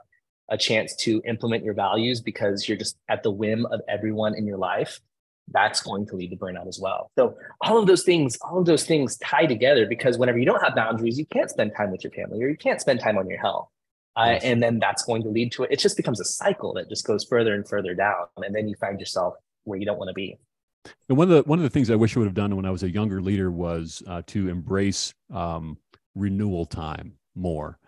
a 0.50 0.58
chance 0.58 0.96
to 0.98 1.22
implement 1.26 1.64
your 1.64 1.74
values 1.74 2.22
because 2.22 2.68
you're 2.68 2.78
just 2.78 2.98
at 3.08 3.24
the 3.24 3.32
whim 3.32 3.66
of 3.68 3.80
everyone 3.88 4.36
in 4.36 4.46
your 4.46 4.58
life 4.58 5.00
that's 5.52 5.82
going 5.82 6.06
to 6.08 6.16
lead 6.16 6.30
to 6.30 6.36
burnout 6.38 6.68
as 6.68 6.80
well 6.80 7.12
so 7.18 7.36
all 7.62 7.78
of 7.78 7.86
those 7.88 8.04
things 8.04 8.38
all 8.42 8.60
of 8.60 8.66
those 8.66 8.86
things 8.86 9.18
tie 9.18 9.46
together 9.46 9.86
because 9.86 10.18
whenever 10.18 10.38
you 10.38 10.46
don't 10.46 10.62
have 10.64 10.74
boundaries 10.76 11.18
you 11.20 11.26
can't 11.28 11.50
spend 11.50 11.72
time 11.76 11.92
with 11.92 12.04
your 12.04 12.12
family 12.12 12.42
or 12.44 12.48
you 12.48 12.58
can't 12.58 12.80
spend 12.82 13.00
time 13.00 13.18
on 13.18 13.28
your 13.28 13.40
health 13.40 13.68
uh, 14.16 14.38
and 14.44 14.62
then 14.64 14.80
that's 14.80 15.04
going 15.04 15.22
to 15.22 15.30
lead 15.30 15.52
to 15.52 15.64
it 15.64 15.72
it 15.72 15.80
just 15.80 15.98
becomes 15.98 16.22
a 16.22 16.26
cycle 16.26 16.74
that 16.74 16.88
just 16.90 17.06
goes 17.06 17.24
further 17.26 17.54
and 17.54 17.68
further 17.68 17.94
down 17.94 18.26
and 18.38 18.56
then 18.56 18.68
you 18.68 18.76
find 18.76 19.00
yourself 19.00 19.34
where 19.66 19.78
you 19.78 19.86
don't 19.86 19.98
want 20.00 20.08
to 20.10 20.14
be 20.14 20.38
And 21.10 21.18
one 21.18 21.30
of 21.32 21.36
the 21.44 21.50
one 21.50 21.60
of 21.60 21.64
the 21.64 21.70
things 21.70 21.90
I 21.90 21.96
wish 21.96 22.16
I 22.16 22.20
would 22.20 22.26
have 22.28 22.34
done 22.34 22.56
when 22.56 22.66
I 22.66 22.72
was 22.72 22.84
a 22.84 22.90
younger 22.92 23.22
leader 23.22 23.52
was 23.52 24.02
uh, 24.08 24.22
to 24.28 24.50
embrace 24.50 25.14
um, 25.34 25.78
renewal 26.16 26.66
time 26.66 27.14
more, 27.36 27.80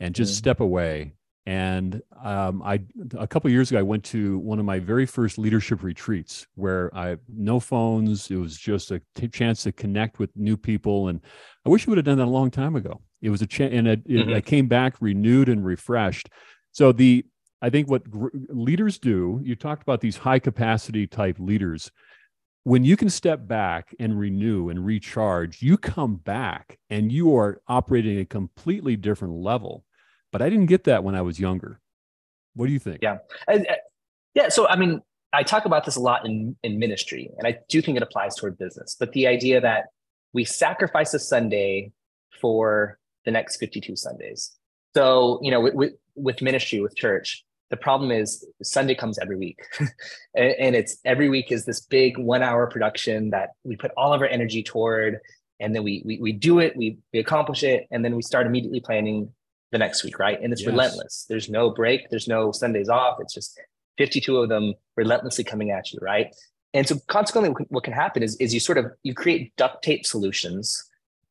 and 0.00 0.14
just 0.14 0.32
Mhm. 0.34 0.38
step 0.38 0.60
away. 0.60 1.12
And 1.46 2.02
um, 2.24 2.60
I 2.62 2.80
a 3.16 3.26
couple 3.26 3.46
of 3.48 3.52
years 3.52 3.70
ago 3.70 3.78
I 3.78 3.82
went 3.82 4.02
to 4.06 4.38
one 4.40 4.58
of 4.58 4.64
my 4.64 4.80
very 4.80 5.06
first 5.06 5.38
leadership 5.38 5.84
retreats 5.84 6.46
where 6.56 6.92
I 6.96 7.18
no 7.28 7.60
phones. 7.60 8.30
It 8.30 8.36
was 8.36 8.56
just 8.58 8.90
a 8.90 9.00
t- 9.14 9.28
chance 9.28 9.62
to 9.62 9.72
connect 9.72 10.18
with 10.18 10.30
new 10.36 10.56
people, 10.56 11.08
and 11.08 11.20
I 11.64 11.68
wish 11.68 11.86
I 11.86 11.90
would 11.92 11.98
have 11.98 12.04
done 12.04 12.18
that 12.18 12.24
a 12.24 12.30
long 12.30 12.50
time 12.50 12.74
ago. 12.74 13.00
It 13.22 13.30
was 13.30 13.42
a 13.42 13.46
chance, 13.46 13.72
and 13.74 13.86
it, 13.86 14.02
it, 14.06 14.26
Mhm. 14.26 14.34
I 14.34 14.40
came 14.40 14.66
back 14.66 14.96
renewed 15.00 15.48
and 15.48 15.64
refreshed. 15.64 16.28
So 16.72 16.90
the 16.92 17.24
I 17.62 17.70
think 17.70 17.88
what 17.88 18.10
gr- 18.10 18.28
leaders 18.48 18.98
do. 18.98 19.40
You 19.44 19.54
talked 19.54 19.82
about 19.82 20.00
these 20.00 20.16
high 20.18 20.40
capacity 20.40 21.06
type 21.06 21.38
leaders 21.38 21.90
when 22.64 22.84
you 22.84 22.96
can 22.96 23.10
step 23.10 23.48
back 23.48 23.94
and 24.00 24.18
renew 24.18 24.68
and 24.68 24.84
recharge, 24.84 25.62
you 25.62 25.78
come 25.78 26.16
back 26.16 26.78
and 26.90 27.12
you 27.12 27.34
are 27.36 27.62
operating 27.68 28.18
at 28.18 28.22
a 28.22 28.26
completely 28.26 28.96
different 28.96 29.34
level. 29.34 29.85
But 30.36 30.42
I 30.42 30.50
didn't 30.50 30.66
get 30.66 30.84
that 30.84 31.02
when 31.02 31.14
I 31.14 31.22
was 31.22 31.40
younger. 31.40 31.80
What 32.56 32.66
do 32.66 32.72
you 32.74 32.78
think? 32.78 32.98
Yeah. 33.00 33.20
And, 33.48 33.66
uh, 33.66 33.76
yeah. 34.34 34.50
So, 34.50 34.68
I 34.68 34.76
mean, 34.76 35.00
I 35.32 35.42
talk 35.42 35.64
about 35.64 35.86
this 35.86 35.96
a 35.96 36.00
lot 36.00 36.26
in, 36.26 36.54
in 36.62 36.78
ministry, 36.78 37.30
and 37.38 37.46
I 37.46 37.56
do 37.70 37.80
think 37.80 37.96
it 37.96 38.02
applies 38.02 38.36
toward 38.36 38.58
business. 38.58 38.96
But 39.00 39.12
the 39.12 39.28
idea 39.28 39.62
that 39.62 39.86
we 40.34 40.44
sacrifice 40.44 41.14
a 41.14 41.18
Sunday 41.18 41.90
for 42.38 42.98
the 43.24 43.30
next 43.30 43.56
52 43.56 43.96
Sundays. 43.96 44.52
So, 44.94 45.40
you 45.42 45.50
know, 45.50 45.60
with, 45.60 45.72
with, 45.72 45.92
with 46.16 46.42
ministry, 46.42 46.82
with 46.82 46.94
church, 46.96 47.42
the 47.70 47.78
problem 47.78 48.10
is 48.10 48.46
Sunday 48.62 48.94
comes 48.94 49.18
every 49.18 49.38
week. 49.38 49.60
and, 50.34 50.54
and 50.58 50.76
it's 50.76 50.98
every 51.06 51.30
week 51.30 51.50
is 51.50 51.64
this 51.64 51.80
big 51.80 52.18
one 52.18 52.42
hour 52.42 52.66
production 52.66 53.30
that 53.30 53.52
we 53.64 53.74
put 53.74 53.90
all 53.96 54.12
of 54.12 54.20
our 54.20 54.28
energy 54.28 54.62
toward. 54.62 55.18
And 55.60 55.74
then 55.74 55.82
we, 55.82 56.02
we, 56.04 56.20
we 56.20 56.32
do 56.32 56.58
it, 56.58 56.76
we, 56.76 56.98
we 57.14 57.20
accomplish 57.20 57.62
it, 57.62 57.86
and 57.90 58.04
then 58.04 58.14
we 58.14 58.20
start 58.20 58.46
immediately 58.46 58.80
planning 58.80 59.32
the 59.72 59.78
next 59.78 60.04
week, 60.04 60.18
right? 60.18 60.40
And 60.40 60.52
it's 60.52 60.62
Yes. 60.62 60.68
relentless. 60.70 61.26
There's 61.28 61.48
no 61.48 61.70
break, 61.70 62.08
there's 62.10 62.28
no 62.28 62.52
Sundays 62.52 62.88
off. 62.88 63.18
It's 63.20 63.34
just 63.34 63.58
52 63.98 64.36
of 64.38 64.48
them 64.48 64.74
relentlessly 64.96 65.44
coming 65.44 65.70
at 65.70 65.92
you, 65.92 65.98
right? 66.02 66.34
And 66.74 66.86
so 66.86 66.96
consequently, 67.08 67.50
what 67.50 67.56
can- 67.56 67.66
what 67.70 67.84
can 67.84 67.92
happen 67.92 68.22
is, 68.22 68.36
is 68.36 68.52
you 68.52 68.60
sort 68.60 68.78
of 68.78 68.86
you 69.02 69.14
create 69.14 69.54
duct 69.56 69.82
tape 69.82 70.04
solutions 70.06 70.84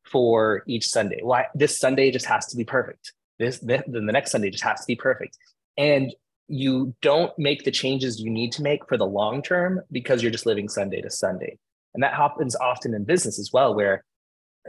for 0.04 0.62
each 0.66 0.88
Sunday. 0.88 1.20
Why 1.22 1.46
this 1.54 1.78
Sunday 1.78 2.10
just 2.10 2.26
has 2.26 2.46
to 2.46 2.56
be 2.56 2.64
perfect. 2.64 3.12
This 3.38 3.58
then 3.60 3.82
the 3.86 4.00
next 4.00 4.30
Sunday 4.32 4.50
just 4.50 4.64
has 4.64 4.80
to 4.80 4.86
be 4.86 4.96
perfect. 4.96 5.36
And 5.78 6.14
you 6.48 6.94
don't 7.02 7.36
make 7.38 7.64
the 7.64 7.70
changes 7.70 8.20
you 8.20 8.30
need 8.30 8.52
to 8.52 8.62
make 8.62 8.86
for 8.88 8.96
the 8.96 9.06
long 9.06 9.42
term 9.42 9.82
because 9.90 10.22
you're 10.22 10.32
just 10.32 10.46
living 10.46 10.68
Sunday 10.68 11.00
to 11.00 11.10
Sunday. 11.10 11.58
And 11.94 12.02
that 12.02 12.14
happens 12.14 12.54
often 12.56 12.94
in 12.94 13.04
business 13.04 13.38
as 13.38 13.50
well, 13.52 13.74
where 13.74 14.04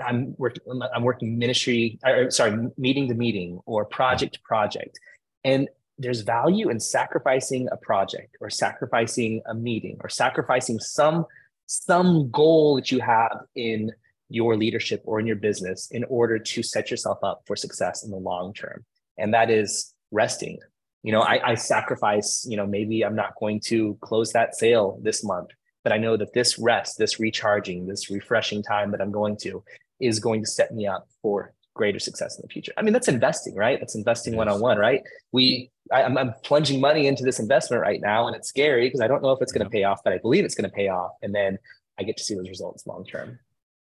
I'm 0.05 0.35
working, 0.37 0.63
I'm 0.93 1.03
working 1.03 1.37
ministry, 1.37 1.99
or 2.05 2.29
sorry, 2.31 2.69
meeting 2.77 3.07
to 3.07 3.15
meeting 3.15 3.59
or 3.65 3.85
project 3.85 4.35
to 4.35 4.41
project. 4.41 4.99
And 5.43 5.69
there's 5.97 6.21
value 6.21 6.69
in 6.69 6.79
sacrificing 6.79 7.67
a 7.71 7.77
project 7.77 8.37
or 8.39 8.49
sacrificing 8.49 9.41
a 9.47 9.53
meeting 9.53 9.97
or 10.01 10.09
sacrificing 10.09 10.79
some 10.79 11.25
some 11.65 12.29
goal 12.31 12.75
that 12.75 12.91
you 12.91 12.99
have 12.99 13.39
in 13.55 13.91
your 14.29 14.55
leadership 14.55 15.01
or 15.05 15.19
in 15.19 15.27
your 15.27 15.35
business 15.35 15.89
in 15.91 16.03
order 16.05 16.39
to 16.39 16.63
set 16.63 16.89
yourself 16.91 17.17
up 17.23 17.41
for 17.45 17.55
success 17.55 18.03
in 18.03 18.11
the 18.11 18.17
long 18.17 18.53
term. 18.53 18.85
And 19.17 19.33
that 19.33 19.49
is 19.49 19.93
resting. 20.11 20.59
You 21.03 21.11
know, 21.11 21.21
I, 21.21 21.51
I 21.51 21.55
sacrifice, 21.55 22.45
you 22.47 22.57
know, 22.57 22.65
maybe 22.65 23.03
I'm 23.03 23.15
not 23.15 23.35
going 23.39 23.59
to 23.65 23.97
close 24.01 24.33
that 24.33 24.55
sale 24.55 24.99
this 25.01 25.23
month, 25.23 25.49
but 25.83 25.93
I 25.93 25.97
know 25.97 26.17
that 26.17 26.33
this 26.33 26.57
rest, 26.57 26.97
this 26.97 27.19
recharging, 27.19 27.85
this 27.85 28.09
refreshing 28.09 28.63
time 28.63 28.91
that 28.91 29.01
I'm 29.01 29.11
going 29.11 29.37
to 29.37 29.63
is 29.99 30.19
going 30.19 30.41
to 30.41 30.47
set 30.47 30.73
me 30.73 30.87
up 30.87 31.07
for 31.21 31.53
greater 31.77 31.99
success 31.99 32.35
in 32.37 32.41
the 32.41 32.49
future. 32.49 32.73
I 32.75 32.81
mean, 32.81 32.91
that's 32.91 33.07
investing, 33.07 33.55
right? 33.55 33.79
That's 33.79 33.95
investing 33.95 34.35
one 34.35 34.49
on 34.49 34.59
one, 34.59 34.77
right? 34.77 35.03
We, 35.31 35.71
I, 35.91 36.01
am 36.01 36.17
I'm 36.17 36.33
plunging 36.43 36.81
money 36.81 37.07
into 37.07 37.23
this 37.23 37.39
investment 37.39 37.81
right 37.81 38.01
now, 38.01 38.27
and 38.27 38.35
it's 38.35 38.49
scary 38.49 38.87
because 38.87 38.99
I 38.99 39.07
don't 39.07 39.21
know 39.21 39.31
if 39.31 39.41
it's 39.41 39.53
going 39.53 39.63
to 39.63 39.69
pay 39.69 39.83
off, 39.83 40.01
but 40.03 40.11
I 40.11 40.17
believe 40.17 40.43
it's 40.43 40.55
going 40.55 40.69
to 40.69 40.75
pay 40.75 40.89
off, 40.89 41.11
and 41.21 41.33
then 41.33 41.57
I 41.97 42.03
get 42.03 42.17
to 42.17 42.23
see 42.23 42.35
those 42.35 42.49
results 42.49 42.85
long 42.85 43.05
term. 43.05 43.39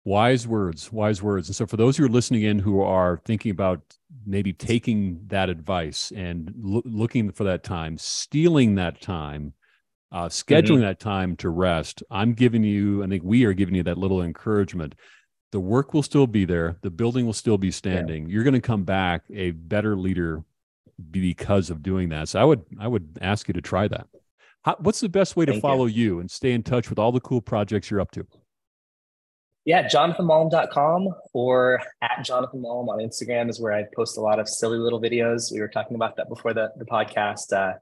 Wise 0.03 0.47
words, 0.47 0.91
wise 0.91 1.21
words. 1.21 1.49
And 1.49 1.55
so, 1.55 1.67
for 1.67 1.77
those 1.77 1.97
who 1.97 2.05
are 2.05 2.09
listening 2.09 2.43
in 2.43 2.57
who 2.57 2.81
are 2.81 3.21
thinking 3.25 3.51
about 3.51 3.81
maybe 4.25 4.53
taking 4.53 5.19
that 5.27 5.49
advice 5.49 6.11
and 6.15 6.51
lo- 6.57 6.81
looking 6.85 7.31
for 7.31 7.43
that 7.43 7.63
time, 7.63 7.97
stealing 7.99 8.75
that 8.75 8.99
time, 9.01 9.53
uh, 10.11 10.27
scheduling 10.27 10.77
mm-hmm. 10.77 10.81
that 10.81 10.99
time 10.99 11.35
to 11.37 11.49
rest, 11.49 12.01
I'm 12.09 12.33
giving 12.33 12.63
you, 12.63 13.03
I 13.03 13.07
think 13.07 13.23
we 13.23 13.45
are 13.45 13.53
giving 13.53 13.75
you 13.75 13.83
that 13.83 13.97
little 13.99 14.23
encouragement 14.23 14.95
the 15.51 15.59
work 15.59 15.93
will 15.93 16.03
still 16.03 16.27
be 16.27 16.45
there 16.45 16.77
the 16.81 16.89
building 16.89 17.25
will 17.25 17.33
still 17.33 17.57
be 17.57 17.71
standing 17.71 18.23
yeah. 18.23 18.33
you're 18.33 18.43
going 18.43 18.53
to 18.53 18.61
come 18.61 18.83
back 18.83 19.23
a 19.33 19.51
better 19.51 19.95
leader 19.95 20.43
because 21.09 21.69
of 21.69 21.81
doing 21.81 22.09
that 22.09 22.29
so 22.29 22.39
i 22.39 22.43
would 22.43 22.63
i 22.79 22.87
would 22.87 23.17
ask 23.21 23.47
you 23.47 23.53
to 23.53 23.61
try 23.61 23.87
that 23.87 24.07
How, 24.63 24.75
what's 24.79 24.99
the 24.99 25.09
best 25.09 25.35
way 25.35 25.45
to 25.45 25.53
Thank 25.53 25.61
follow 25.61 25.85
you. 25.85 26.03
you. 26.03 26.19
and 26.19 26.29
stay 26.29 26.51
in 26.51 26.63
touch 26.63 26.89
with 26.89 26.99
all 26.99 27.11
the 27.11 27.21
cool 27.21 27.41
projects 27.41 27.89
you're 27.89 28.01
up 28.01 28.11
to 28.11 28.25
yeah 29.65 29.87
jonathanmalm.com 29.87 31.09
or 31.33 31.81
at 32.01 32.23
jonathan 32.23 32.61
malm 32.61 32.87
on 32.89 32.99
instagram 32.99 33.49
is 33.49 33.59
where 33.59 33.73
i 33.73 33.83
post 33.95 34.17
a 34.17 34.21
lot 34.21 34.39
of 34.39 34.47
silly 34.47 34.77
little 34.77 35.01
videos 35.01 35.51
we 35.51 35.59
were 35.59 35.67
talking 35.67 35.95
about 35.95 36.15
that 36.15 36.29
before 36.29 36.53
the, 36.53 36.71
the 36.77 36.85
podcast 36.85 37.51
uh, 37.53 37.73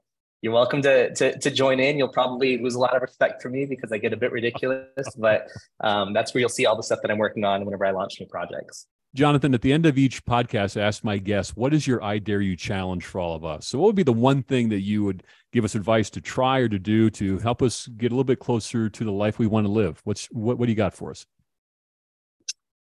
you're 0.42 0.52
welcome 0.52 0.80
to, 0.82 1.14
to, 1.14 1.38
to 1.38 1.50
join 1.50 1.80
in. 1.80 1.98
You'll 1.98 2.08
probably 2.08 2.58
lose 2.58 2.74
a 2.74 2.78
lot 2.78 2.96
of 2.96 3.02
respect 3.02 3.42
for 3.42 3.50
me 3.50 3.66
because 3.66 3.92
I 3.92 3.98
get 3.98 4.12
a 4.12 4.16
bit 4.16 4.32
ridiculous, 4.32 4.86
but 5.18 5.48
um, 5.80 6.12
that's 6.12 6.32
where 6.32 6.40
you'll 6.40 6.48
see 6.48 6.66
all 6.66 6.76
the 6.76 6.82
stuff 6.82 7.00
that 7.02 7.10
I'm 7.10 7.18
working 7.18 7.44
on 7.44 7.64
whenever 7.64 7.84
I 7.84 7.90
launch 7.90 8.18
new 8.20 8.26
projects. 8.26 8.86
Jonathan, 9.12 9.54
at 9.54 9.62
the 9.62 9.72
end 9.72 9.86
of 9.86 9.98
each 9.98 10.24
podcast, 10.24 10.80
I 10.80 10.84
ask 10.84 11.02
my 11.02 11.18
guests, 11.18 11.56
what 11.56 11.74
is 11.74 11.84
your 11.84 12.02
I 12.02 12.18
dare 12.18 12.40
you 12.40 12.56
challenge 12.56 13.04
for 13.04 13.20
all 13.20 13.34
of 13.34 13.44
us? 13.44 13.66
So, 13.66 13.76
what 13.78 13.86
would 13.86 13.96
be 13.96 14.04
the 14.04 14.12
one 14.12 14.44
thing 14.44 14.68
that 14.68 14.82
you 14.82 15.02
would 15.02 15.24
give 15.52 15.64
us 15.64 15.74
advice 15.74 16.10
to 16.10 16.20
try 16.20 16.60
or 16.60 16.68
to 16.68 16.78
do 16.78 17.10
to 17.10 17.38
help 17.38 17.60
us 17.60 17.88
get 17.88 18.12
a 18.12 18.14
little 18.14 18.22
bit 18.22 18.38
closer 18.38 18.88
to 18.88 19.04
the 19.04 19.10
life 19.10 19.40
we 19.40 19.48
want 19.48 19.66
to 19.66 19.72
live? 19.72 20.00
What's 20.04 20.26
what, 20.26 20.58
what 20.58 20.66
do 20.66 20.72
you 20.72 20.76
got 20.76 20.94
for 20.94 21.10
us? 21.10 21.26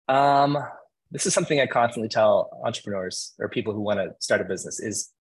Um, 0.09 0.57
this 1.11 1.25
is 1.25 1.33
something 1.33 1.61
I 1.61 1.65
constantly 1.65 2.09
tell 2.09 2.49
entrepreneurs 2.65 3.33
or 3.39 3.47
people 3.47 3.73
who 3.73 3.79
want 3.79 3.99
to 3.99 4.13
start 4.19 4.41
a 4.41 4.43
business 4.43 4.81
is 4.81 5.13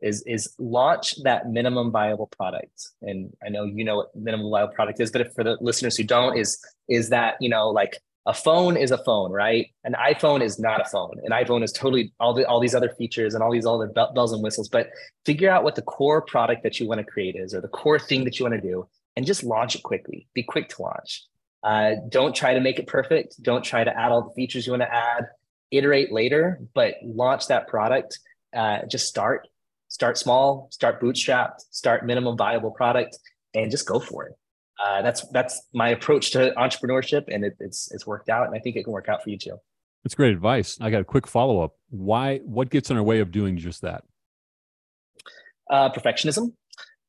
is 0.00 0.22
is 0.26 0.54
launch 0.58 1.22
that 1.22 1.48
minimum 1.48 1.90
viable 1.90 2.26
product. 2.26 2.90
And 3.02 3.32
i 3.44 3.48
know 3.48 3.64
you 3.64 3.84
know 3.84 3.96
what 3.96 4.16
minimum 4.16 4.50
viable 4.50 4.74
product 4.74 5.00
is 5.00 5.10
but 5.10 5.34
for 5.34 5.44
the 5.44 5.56
listeners 5.60 5.96
who 5.96 6.04
don't 6.04 6.36
is 6.36 6.58
is 6.88 7.10
that 7.10 7.36
you 7.40 7.48
know 7.48 7.70
like 7.70 7.98
a 8.26 8.32
phone 8.32 8.76
is 8.76 8.90
a 8.90 8.98
phone 8.98 9.32
right? 9.32 9.66
An 9.84 9.94
iphone 10.10 10.42
is 10.42 10.58
not 10.58 10.80
a 10.80 10.84
phone. 10.84 11.20
An 11.24 11.32
iphone 11.32 11.62
is 11.62 11.72
totally 11.72 12.12
all 12.18 12.32
the 12.32 12.46
all 12.46 12.60
these 12.60 12.74
other 12.74 12.88
features 12.90 13.34
and 13.34 13.42
all 13.42 13.52
these 13.52 13.66
other 13.66 13.88
bells 13.88 14.32
and 14.32 14.42
whistles. 14.42 14.68
But 14.68 14.88
figure 15.26 15.50
out 15.50 15.62
what 15.64 15.74
the 15.74 15.82
core 15.82 16.22
product 16.22 16.62
that 16.62 16.80
you 16.80 16.88
want 16.88 17.00
to 17.00 17.04
create 17.04 17.36
is 17.36 17.54
or 17.54 17.60
the 17.60 17.68
core 17.68 17.98
thing 17.98 18.24
that 18.24 18.38
you 18.38 18.44
want 18.46 18.54
to 18.54 18.66
do 18.66 18.88
and 19.16 19.26
just 19.26 19.44
launch 19.44 19.74
it 19.74 19.82
quickly. 19.82 20.26
Be 20.34 20.42
quick 20.42 20.70
to 20.70 20.82
launch. 20.82 21.24
Uh, 21.62 21.96
don't 22.08 22.34
try 22.34 22.54
to 22.54 22.60
make 22.60 22.78
it 22.78 22.86
perfect. 22.86 23.42
Don't 23.42 23.64
try 23.64 23.84
to 23.84 23.98
add 23.98 24.10
all 24.10 24.22
the 24.22 24.34
features 24.34 24.66
you 24.66 24.72
want 24.72 24.82
to 24.82 24.94
add. 24.94 25.26
Iterate 25.70 26.12
later 26.12 26.60
but 26.72 26.94
launch 27.02 27.48
that 27.48 27.66
product 27.68 28.18
uh, 28.54 28.86
just 28.88 29.08
start 29.08 29.48
start 29.94 30.18
small, 30.18 30.66
start 30.72 31.00
bootstrapped, 31.00 31.60
start 31.70 32.04
minimum 32.04 32.36
viable 32.36 32.72
product, 32.72 33.16
and 33.54 33.70
just 33.70 33.86
go 33.86 34.00
for 34.00 34.26
it. 34.26 34.32
Uh, 34.84 35.02
that's 35.02 35.26
that's 35.28 35.62
my 35.72 35.90
approach 35.90 36.32
to 36.32 36.52
entrepreneurship, 36.58 37.26
and 37.32 37.44
it, 37.44 37.56
it's 37.60 37.92
it's 37.92 38.04
worked 38.04 38.28
out, 38.28 38.48
and 38.48 38.56
I 38.56 38.58
think 38.58 38.74
it 38.74 38.82
can 38.82 38.92
work 38.92 39.08
out 39.08 39.22
for 39.22 39.30
you 39.30 39.38
too. 39.38 39.56
That's 40.02 40.16
great 40.16 40.32
advice. 40.32 40.76
I 40.80 40.90
got 40.90 41.00
a 41.00 41.04
quick 41.04 41.28
follow 41.28 41.60
up. 41.60 41.76
Why? 41.90 42.38
What 42.38 42.70
gets 42.70 42.90
in 42.90 42.96
our 42.96 43.04
way 43.04 43.20
of 43.20 43.30
doing 43.30 43.56
just 43.56 43.82
that? 43.82 44.02
Uh, 45.70 45.90
perfectionism, 45.90 46.54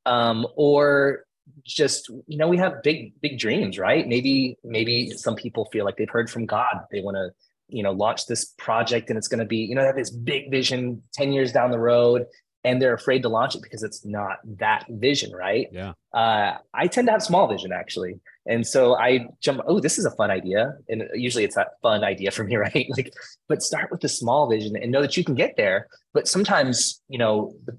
um, 0.05 0.45
or 0.55 1.25
just 1.65 2.09
you 2.27 2.37
know 2.37 2.47
we 2.47 2.57
have 2.57 2.83
big 2.83 3.19
big 3.19 3.39
dreams, 3.39 3.79
right? 3.79 4.07
Maybe 4.07 4.59
maybe 4.63 5.09
some 5.09 5.35
people 5.35 5.65
feel 5.71 5.85
like 5.85 5.97
they've 5.97 6.07
heard 6.07 6.29
from 6.29 6.45
God. 6.45 6.81
They 6.91 7.01
want 7.01 7.15
to 7.15 7.31
you 7.67 7.81
know 7.81 7.93
launch 7.93 8.27
this 8.27 8.53
project, 8.59 9.09
and 9.09 9.17
it's 9.17 9.27
going 9.27 9.39
to 9.39 9.45
be 9.45 9.57
you 9.57 9.73
know 9.73 9.83
have 9.83 9.95
this 9.95 10.11
big 10.11 10.51
vision 10.51 11.01
ten 11.13 11.33
years 11.33 11.51
down 11.51 11.71
the 11.71 11.79
road, 11.79 12.27
and 12.65 12.81
they're 12.81 12.95
afraid 12.95 13.21
to 13.21 13.29
launch 13.29 13.55
it 13.55 13.61
because 13.61 13.83
it's 13.83 14.03
not 14.03 14.39
that 14.57 14.85
vision, 14.89 15.31
right? 15.31 15.67
Yeah. 15.71 15.93
Uh, 16.11 16.57
I 16.73 16.87
tend 16.87 17.07
to 17.07 17.11
have 17.11 17.21
small 17.21 17.47
vision 17.47 17.71
actually, 17.71 18.19
and 18.47 18.65
so 18.65 18.95
I 18.97 19.27
jump. 19.39 19.61
Oh, 19.67 19.79
this 19.79 19.99
is 19.99 20.05
a 20.05 20.11
fun 20.11 20.31
idea, 20.31 20.73
and 20.89 21.03
usually 21.13 21.43
it's 21.43 21.55
that 21.55 21.79
fun 21.83 22.03
idea 22.03 22.31
for 22.31 22.43
me, 22.43 22.55
right? 22.67 22.87
Like, 22.97 23.13
but 23.47 23.61
start 23.61 23.91
with 23.91 24.01
the 24.01 24.09
small 24.09 24.49
vision 24.49 24.75
and 24.75 24.91
know 24.91 25.01
that 25.01 25.15
you 25.15 25.23
can 25.23 25.35
get 25.35 25.55
there. 25.55 25.87
But 26.13 26.27
sometimes, 26.27 27.01
you 27.07 27.19
know, 27.19 27.55
the, 27.65 27.77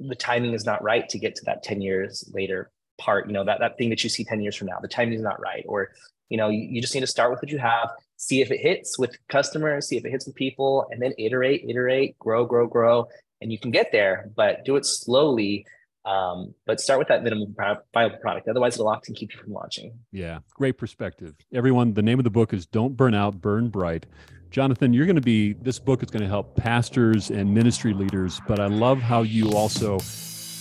the 0.00 0.16
timing 0.16 0.54
is 0.54 0.66
not 0.66 0.82
right 0.82 1.08
to 1.08 1.18
get 1.18 1.36
to 1.36 1.44
that 1.46 1.62
ten 1.62 1.80
years 1.80 2.28
later 2.34 2.70
part. 2.98 3.28
You 3.28 3.32
know, 3.32 3.44
that 3.44 3.60
that 3.60 3.78
thing 3.78 3.90
that 3.90 4.02
you 4.02 4.10
see 4.10 4.24
ten 4.24 4.40
years 4.40 4.56
from 4.56 4.66
now, 4.66 4.80
the 4.82 4.88
timing 4.88 5.14
is 5.14 5.22
not 5.22 5.40
right, 5.40 5.64
or 5.68 5.90
you 6.28 6.36
know, 6.36 6.48
you, 6.48 6.66
you 6.68 6.80
just 6.80 6.94
need 6.94 7.02
to 7.02 7.06
start 7.06 7.30
with 7.30 7.40
what 7.40 7.50
you 7.50 7.58
have, 7.58 7.90
see 8.16 8.40
if 8.40 8.50
it 8.50 8.58
hits 8.58 8.98
with 8.98 9.16
customers, 9.28 9.86
see 9.86 9.96
if 9.96 10.04
it 10.04 10.10
hits 10.10 10.26
with 10.26 10.34
people, 10.34 10.88
and 10.90 11.00
then 11.00 11.12
iterate, 11.18 11.64
iterate, 11.68 12.18
grow, 12.18 12.44
grow, 12.44 12.66
grow, 12.66 13.06
and 13.40 13.52
you 13.52 13.58
can 13.58 13.70
get 13.70 13.92
there, 13.92 14.30
but 14.36 14.64
do 14.64 14.76
it 14.76 14.86
slowly. 14.86 15.66
Um, 16.04 16.54
but 16.66 16.80
start 16.80 17.00
with 17.00 17.08
that 17.08 17.24
minimum 17.24 17.54
viable 17.92 18.18
product. 18.18 18.48
Otherwise, 18.48 18.74
it'll 18.74 18.88
often 18.88 19.12
keep 19.12 19.34
you 19.34 19.40
from 19.40 19.52
launching. 19.52 19.92
Yeah, 20.12 20.38
great 20.54 20.78
perspective. 20.78 21.34
Everyone, 21.52 21.94
the 21.94 22.02
name 22.02 22.20
of 22.20 22.24
the 22.24 22.30
book 22.30 22.52
is 22.52 22.64
Don't 22.64 22.96
Burn 22.96 23.12
Out, 23.12 23.40
Burn 23.40 23.68
Bright. 23.70 24.06
Jonathan, 24.50 24.92
you're 24.92 25.06
going 25.06 25.16
to 25.16 25.22
be, 25.22 25.54
this 25.54 25.80
book 25.80 26.04
is 26.04 26.10
going 26.10 26.22
to 26.22 26.28
help 26.28 26.54
pastors 26.54 27.30
and 27.30 27.52
ministry 27.52 27.92
leaders, 27.92 28.40
but 28.46 28.60
I 28.60 28.68
love 28.68 28.98
how 28.98 29.22
you 29.22 29.50
also 29.52 29.98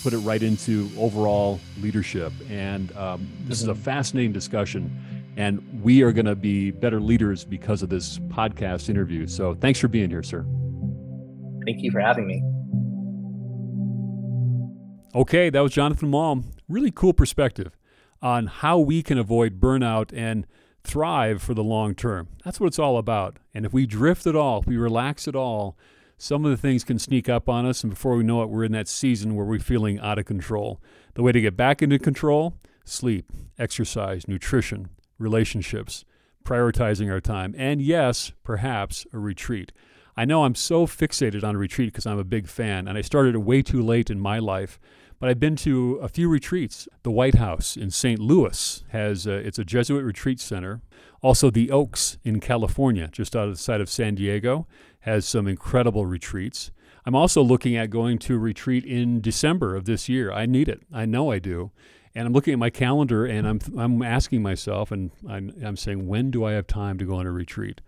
put 0.01 0.13
it 0.13 0.17
right 0.19 0.41
into 0.41 0.89
overall 0.97 1.59
leadership. 1.79 2.33
And 2.49 2.95
um, 2.97 3.27
this 3.41 3.43
mm-hmm. 3.43 3.51
is 3.51 3.67
a 3.67 3.73
mm-hmm. 3.73 3.81
fascinating 3.81 4.31
discussion. 4.33 5.33
And 5.37 5.81
we 5.81 6.01
are 6.01 6.11
going 6.11 6.25
to 6.25 6.35
be 6.35 6.71
better 6.71 6.99
leaders 6.99 7.45
because 7.45 7.83
of 7.83 7.89
this 7.89 8.19
podcast 8.19 8.89
interview. 8.89 9.27
So 9.27 9.53
thanks 9.53 9.79
for 9.79 9.87
being 9.87 10.09
here, 10.09 10.23
sir. 10.23 10.45
Thank 11.65 11.81
you 11.81 11.91
for 11.91 11.99
having 11.99 12.25
me. 12.27 12.43
Okay, 15.15 15.49
that 15.49 15.61
was 15.61 15.71
Jonathan 15.71 16.11
Malm. 16.11 16.43
Really 16.67 16.91
cool 16.91 17.13
perspective 17.13 17.77
on 18.21 18.47
how 18.47 18.77
we 18.77 19.01
can 19.01 19.17
avoid 19.17 19.61
burnout 19.61 20.11
and 20.13 20.45
thrive 20.83 21.41
for 21.41 21.53
the 21.53 21.63
long 21.63 21.95
term. 21.95 22.27
That's 22.43 22.59
what 22.59 22.67
it's 22.67 22.79
all 22.79 22.97
about. 22.97 23.37
And 23.53 23.65
if 23.65 23.71
we 23.71 23.85
drift 23.85 24.27
at 24.27 24.35
all, 24.35 24.59
if 24.59 24.67
we 24.67 24.75
relax 24.75 25.25
at 25.25 25.35
all, 25.35 25.77
some 26.17 26.43
of 26.43 26.51
the 26.51 26.57
things 26.57 26.83
can 26.83 26.99
sneak 26.99 27.29
up 27.29 27.47
on 27.47 27.65
us. 27.65 27.81
And 27.81 27.91
before 27.91 28.17
we 28.17 28.25
know 28.25 28.43
it, 28.43 28.49
we're 28.49 28.65
in 28.65 28.73
that 28.73 28.89
season 28.89 29.35
where 29.35 29.45
we're 29.45 29.57
feeling 29.59 29.99
out 29.99 30.19
of 30.19 30.25
control. 30.25 30.81
The 31.13 31.23
way 31.23 31.31
to 31.31 31.39
get 31.39 31.55
back 31.55 31.81
into 31.81 31.97
control 31.97 32.57
sleep, 32.83 33.31
exercise, 33.57 34.27
nutrition, 34.27 34.89
relationships, 35.17 36.03
prioritizing 36.43 37.09
our 37.09 37.21
time, 37.21 37.55
and 37.57 37.81
yes, 37.81 38.33
perhaps 38.43 39.07
a 39.13 39.17
retreat. 39.17 39.71
I 40.17 40.23
know 40.23 40.45
I'm 40.45 40.55
so 40.55 40.87
fixated 40.87 41.43
on 41.43 41.55
a 41.55 41.57
retreat 41.57 41.91
because 41.91 42.05
I'm 42.05 42.19
a 42.19 42.23
big 42.23 42.47
fan, 42.47 42.87
and 42.87 42.97
I 42.97 43.01
started 43.01 43.35
way 43.37 43.61
too 43.61 43.81
late 43.81 44.09
in 44.09 44.19
my 44.19 44.39
life. 44.39 44.79
But 45.19 45.29
I've 45.29 45.39
been 45.39 45.55
to 45.57 45.95
a 46.01 46.09
few 46.09 46.27
retreats. 46.29 46.87
The 47.03 47.11
White 47.11 47.35
House 47.35 47.77
in 47.77 47.89
St. 47.89 48.19
Louis 48.19 48.83
has 48.89 49.25
a, 49.25 49.33
it's 49.33 49.59
a 49.59 49.63
Jesuit 49.63 50.03
retreat 50.03 50.39
center. 50.39 50.81
Also, 51.21 51.49
the 51.49 51.71
Oaks 51.71 52.17
in 52.23 52.39
California, 52.39 53.07
just 53.11 53.35
outside 53.35 53.45
of 53.45 53.51
the 53.51 53.57
side 53.57 53.81
of 53.81 53.89
San 53.89 54.15
Diego, 54.15 54.67
has 55.01 55.25
some 55.25 55.47
incredible 55.47 56.05
retreats. 56.05 56.71
I'm 57.05 57.15
also 57.15 57.41
looking 57.41 57.75
at 57.77 57.89
going 57.89 58.17
to 58.19 58.35
a 58.35 58.39
retreat 58.39 58.83
in 58.83 59.21
December 59.21 59.75
of 59.75 59.85
this 59.85 60.09
year. 60.09 60.31
I 60.31 60.45
need 60.45 60.67
it. 60.67 60.81
I 60.91 61.05
know 61.05 61.31
I 61.31 61.39
do. 61.39 61.71
And 62.15 62.27
I'm 62.27 62.33
looking 62.33 62.53
at 62.53 62.59
my 62.59 62.69
calendar 62.69 63.25
and 63.25 63.47
I'm, 63.47 63.59
I'm 63.77 64.01
asking 64.01 64.41
myself, 64.41 64.91
and 64.91 65.11
I'm, 65.27 65.51
I'm 65.63 65.77
saying, 65.77 66.07
when 66.07 66.31
do 66.31 66.45
I 66.45 66.53
have 66.53 66.65
time 66.65 66.97
to 66.97 67.05
go 67.05 67.15
on 67.15 67.27
a 67.27 67.31
retreat? 67.31 67.81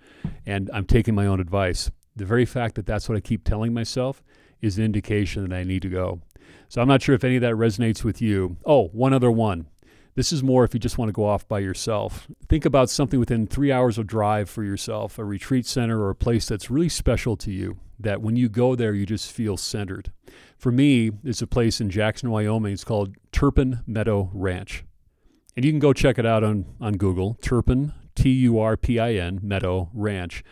And 0.45 0.69
I'm 0.73 0.85
taking 0.85 1.15
my 1.15 1.25
own 1.25 1.39
advice. 1.39 1.89
The 2.15 2.25
very 2.25 2.45
fact 2.45 2.75
that 2.75 2.85
that's 2.85 3.07
what 3.07 3.17
I 3.17 3.21
keep 3.21 3.43
telling 3.43 3.73
myself 3.73 4.21
is 4.61 4.77
an 4.77 4.83
indication 4.83 5.47
that 5.47 5.55
I 5.55 5.63
need 5.63 5.81
to 5.83 5.89
go. 5.89 6.21
So 6.69 6.81
I'm 6.81 6.87
not 6.87 7.01
sure 7.01 7.15
if 7.15 7.23
any 7.23 7.37
of 7.37 7.41
that 7.41 7.53
resonates 7.55 8.03
with 8.03 8.21
you. 8.21 8.57
Oh, 8.65 8.87
one 8.87 9.13
other 9.13 9.31
one. 9.31 9.67
This 10.15 10.33
is 10.33 10.41
more 10.41 10.63
if 10.63 10.73
you 10.73 10.79
just 10.79 10.97
want 10.97 11.09
to 11.09 11.13
go 11.13 11.25
off 11.25 11.47
by 11.47 11.59
yourself. 11.59 12.27
Think 12.49 12.65
about 12.65 12.89
something 12.89 13.19
within 13.19 13.45
three 13.45 13.71
hours 13.71 13.99
of 13.99 14.07
drive 14.07 14.49
for 14.49 14.63
yourself, 14.63 15.19
a 15.19 15.23
retreat 15.23 15.67
center 15.67 16.01
or 16.01 16.09
a 16.09 16.15
place 16.15 16.47
that's 16.47 16.71
really 16.71 16.89
special 16.89 17.37
to 17.37 17.51
you, 17.51 17.77
that 17.99 18.21
when 18.21 18.35
you 18.35 18.49
go 18.49 18.75
there, 18.75 18.95
you 18.95 19.05
just 19.05 19.31
feel 19.31 19.57
centered. 19.57 20.11
For 20.57 20.71
me, 20.71 21.11
it's 21.23 21.43
a 21.43 21.47
place 21.47 21.79
in 21.79 21.91
Jackson, 21.91 22.31
Wyoming. 22.31 22.73
It's 22.73 22.83
called 22.83 23.15
Turpin 23.31 23.81
Meadow 23.85 24.31
Ranch. 24.33 24.83
And 25.55 25.63
you 25.63 25.71
can 25.71 25.79
go 25.79 25.93
check 25.93 26.17
it 26.17 26.25
out 26.25 26.43
on, 26.43 26.65
on 26.81 26.93
Google 26.93 27.37
Turpin, 27.41 27.93
T 28.15 28.29
U 28.31 28.57
R 28.57 28.75
P 28.75 28.99
I 28.99 29.13
N, 29.13 29.39
Meadow 29.43 29.89
Ranch. 29.93 30.43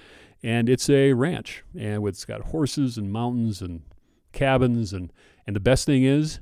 And 0.44 0.70
it's 0.70 0.92
a 0.92 1.14
ranch, 1.14 1.64
and 1.76 2.08
it's 2.08 2.24
got 2.24 2.42
horses 2.42 3.00
and 3.00 3.12
mountains 3.12 3.64
and 3.64 3.82
cabins. 4.32 4.94
And, 4.94 5.12
and 5.46 5.56
the 5.56 5.60
best 5.60 5.86
thing 5.86 6.04
is, 6.04 6.40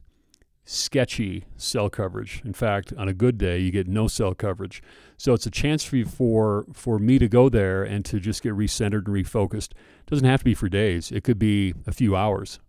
sketchy 0.66 1.44
cell 1.58 1.90
coverage. 1.90 2.42
In 2.46 2.54
fact, 2.54 2.94
on 2.98 3.08
a 3.08 3.14
good 3.14 3.38
day, 3.38 3.60
you 3.60 3.72
get 3.72 3.88
no 3.88 4.08
cell 4.08 4.34
coverage. 4.34 4.82
So 5.18 5.34
it's 5.34 5.46
a 5.46 5.52
chance 5.52 5.84
for 5.84 5.98
you, 5.98 6.06
for 6.06 6.66
for 6.74 7.00
me 7.00 7.20
to 7.20 7.28
go 7.28 7.50
there 7.50 7.84
and 7.84 8.06
to 8.06 8.20
just 8.20 8.42
get 8.42 8.54
recentered 8.54 9.06
and 9.06 9.16
refocused. 9.16 9.72
It 9.72 10.08
doesn't 10.08 10.28
have 10.28 10.40
to 10.40 10.46
be 10.46 10.54
for 10.54 10.70
days. 10.70 11.12
It 11.12 11.24
could 11.24 11.40
be 11.40 11.74
a 11.86 11.92
few 11.92 12.16
hours, 12.16 12.60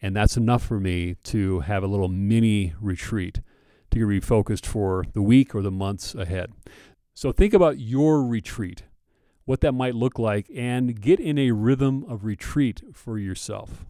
and 0.00 0.14
that's 0.14 0.36
enough 0.36 0.62
for 0.62 0.78
me 0.78 1.16
to 1.24 1.60
have 1.60 1.82
a 1.82 1.88
little 1.88 2.08
mini 2.08 2.74
retreat 2.80 3.40
to 3.90 3.98
get 3.98 4.06
refocused 4.06 4.66
for 4.66 5.04
the 5.12 5.22
week 5.22 5.54
or 5.54 5.62
the 5.62 5.70
months 5.70 6.14
ahead. 6.14 6.52
So 7.14 7.32
think 7.32 7.52
about 7.52 7.78
your 7.78 8.24
retreat, 8.24 8.84
what 9.44 9.60
that 9.62 9.72
might 9.72 9.96
look 9.96 10.18
like, 10.18 10.48
and 10.54 11.00
get 11.00 11.18
in 11.18 11.36
a 11.36 11.50
rhythm 11.50 12.04
of 12.08 12.24
retreat 12.24 12.82
for 12.94 13.18
yourself. 13.18 13.84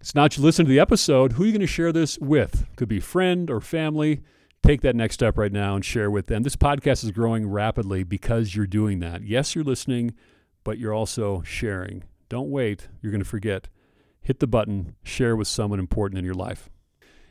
So 0.00 0.12
now 0.14 0.22
that 0.22 0.36
you 0.36 0.44
listen 0.44 0.64
to 0.64 0.68
the 0.68 0.78
episode, 0.78 1.32
who 1.32 1.42
are 1.42 1.46
you 1.46 1.52
going 1.52 1.60
to 1.60 1.66
share 1.66 1.92
this 1.92 2.18
with? 2.20 2.66
Could 2.76 2.88
be 2.88 3.00
friend 3.00 3.50
or 3.50 3.60
family. 3.60 4.22
Take 4.62 4.80
that 4.82 4.94
next 4.94 5.14
step 5.14 5.36
right 5.36 5.50
now 5.50 5.74
and 5.74 5.84
share 5.84 6.08
with 6.08 6.28
them. 6.28 6.44
This 6.44 6.54
podcast 6.54 7.02
is 7.02 7.10
growing 7.10 7.48
rapidly 7.48 8.04
because 8.04 8.54
you're 8.54 8.66
doing 8.66 9.00
that. 9.00 9.22
Yes, 9.22 9.56
you're 9.56 9.64
listening, 9.64 10.14
but 10.62 10.78
you're 10.78 10.94
also 10.94 11.42
sharing. 11.42 12.04
Don't 12.28 12.48
wait. 12.48 12.86
You're 13.02 13.10
going 13.10 13.22
to 13.22 13.28
forget. 13.28 13.68
Hit 14.20 14.38
the 14.38 14.46
button, 14.46 14.94
share 15.02 15.34
with 15.34 15.48
someone 15.48 15.80
important 15.80 16.18
in 16.18 16.24
your 16.24 16.34
life. 16.34 16.70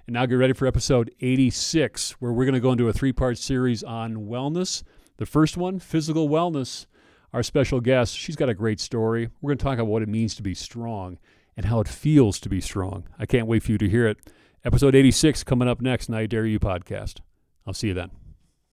And 0.06 0.16
now 0.16 0.26
get 0.26 0.36
ready 0.36 0.54
for 0.54 0.68
episode 0.68 1.10
86, 1.22 2.12
where 2.20 2.34
we're 2.34 2.46
going 2.46 2.54
to 2.54 2.60
go 2.60 2.74
into 2.74 2.90
a 2.90 2.94
three 2.94 3.14
part 3.14 3.38
series 3.38 3.82
on 3.82 4.28
wellness. 4.28 4.84
The 5.18 5.26
first 5.26 5.56
one, 5.56 5.80
physical 5.80 6.28
wellness. 6.28 6.86
Our 7.32 7.44
special 7.44 7.80
guest, 7.80 8.18
she's 8.18 8.36
got 8.36 8.50
a 8.50 8.54
great 8.54 8.82
story. 8.82 9.30
We're 9.42 9.52
going 9.52 9.58
to 9.58 9.64
talk 9.64 9.76
about 9.76 9.88
what 9.88 10.02
it 10.02 10.10
means 10.10 10.36
to 10.36 10.44
be 10.44 10.54
strong 10.54 11.18
and 11.58 11.66
how 11.66 11.82
it 11.82 11.88
feels 11.88 12.40
to 12.40 12.50
be 12.50 12.62
strong. 12.62 13.06
I 13.20 13.26
can't 13.26 13.48
wait 13.48 13.64
for 13.64 13.72
you 13.74 13.78
to 13.80 13.90
hear 13.90 14.08
it. 14.08 14.18
Episode 14.64 14.96
86 14.96 15.44
coming 15.44 15.68
up 15.68 15.82
next, 15.82 16.08
Night 16.08 16.30
Dare 16.30 16.46
You 16.46 16.60
podcast. 16.60 17.20
I'll 17.66 17.74
see 17.74 17.88
you 17.88 17.94
then. 17.94 18.12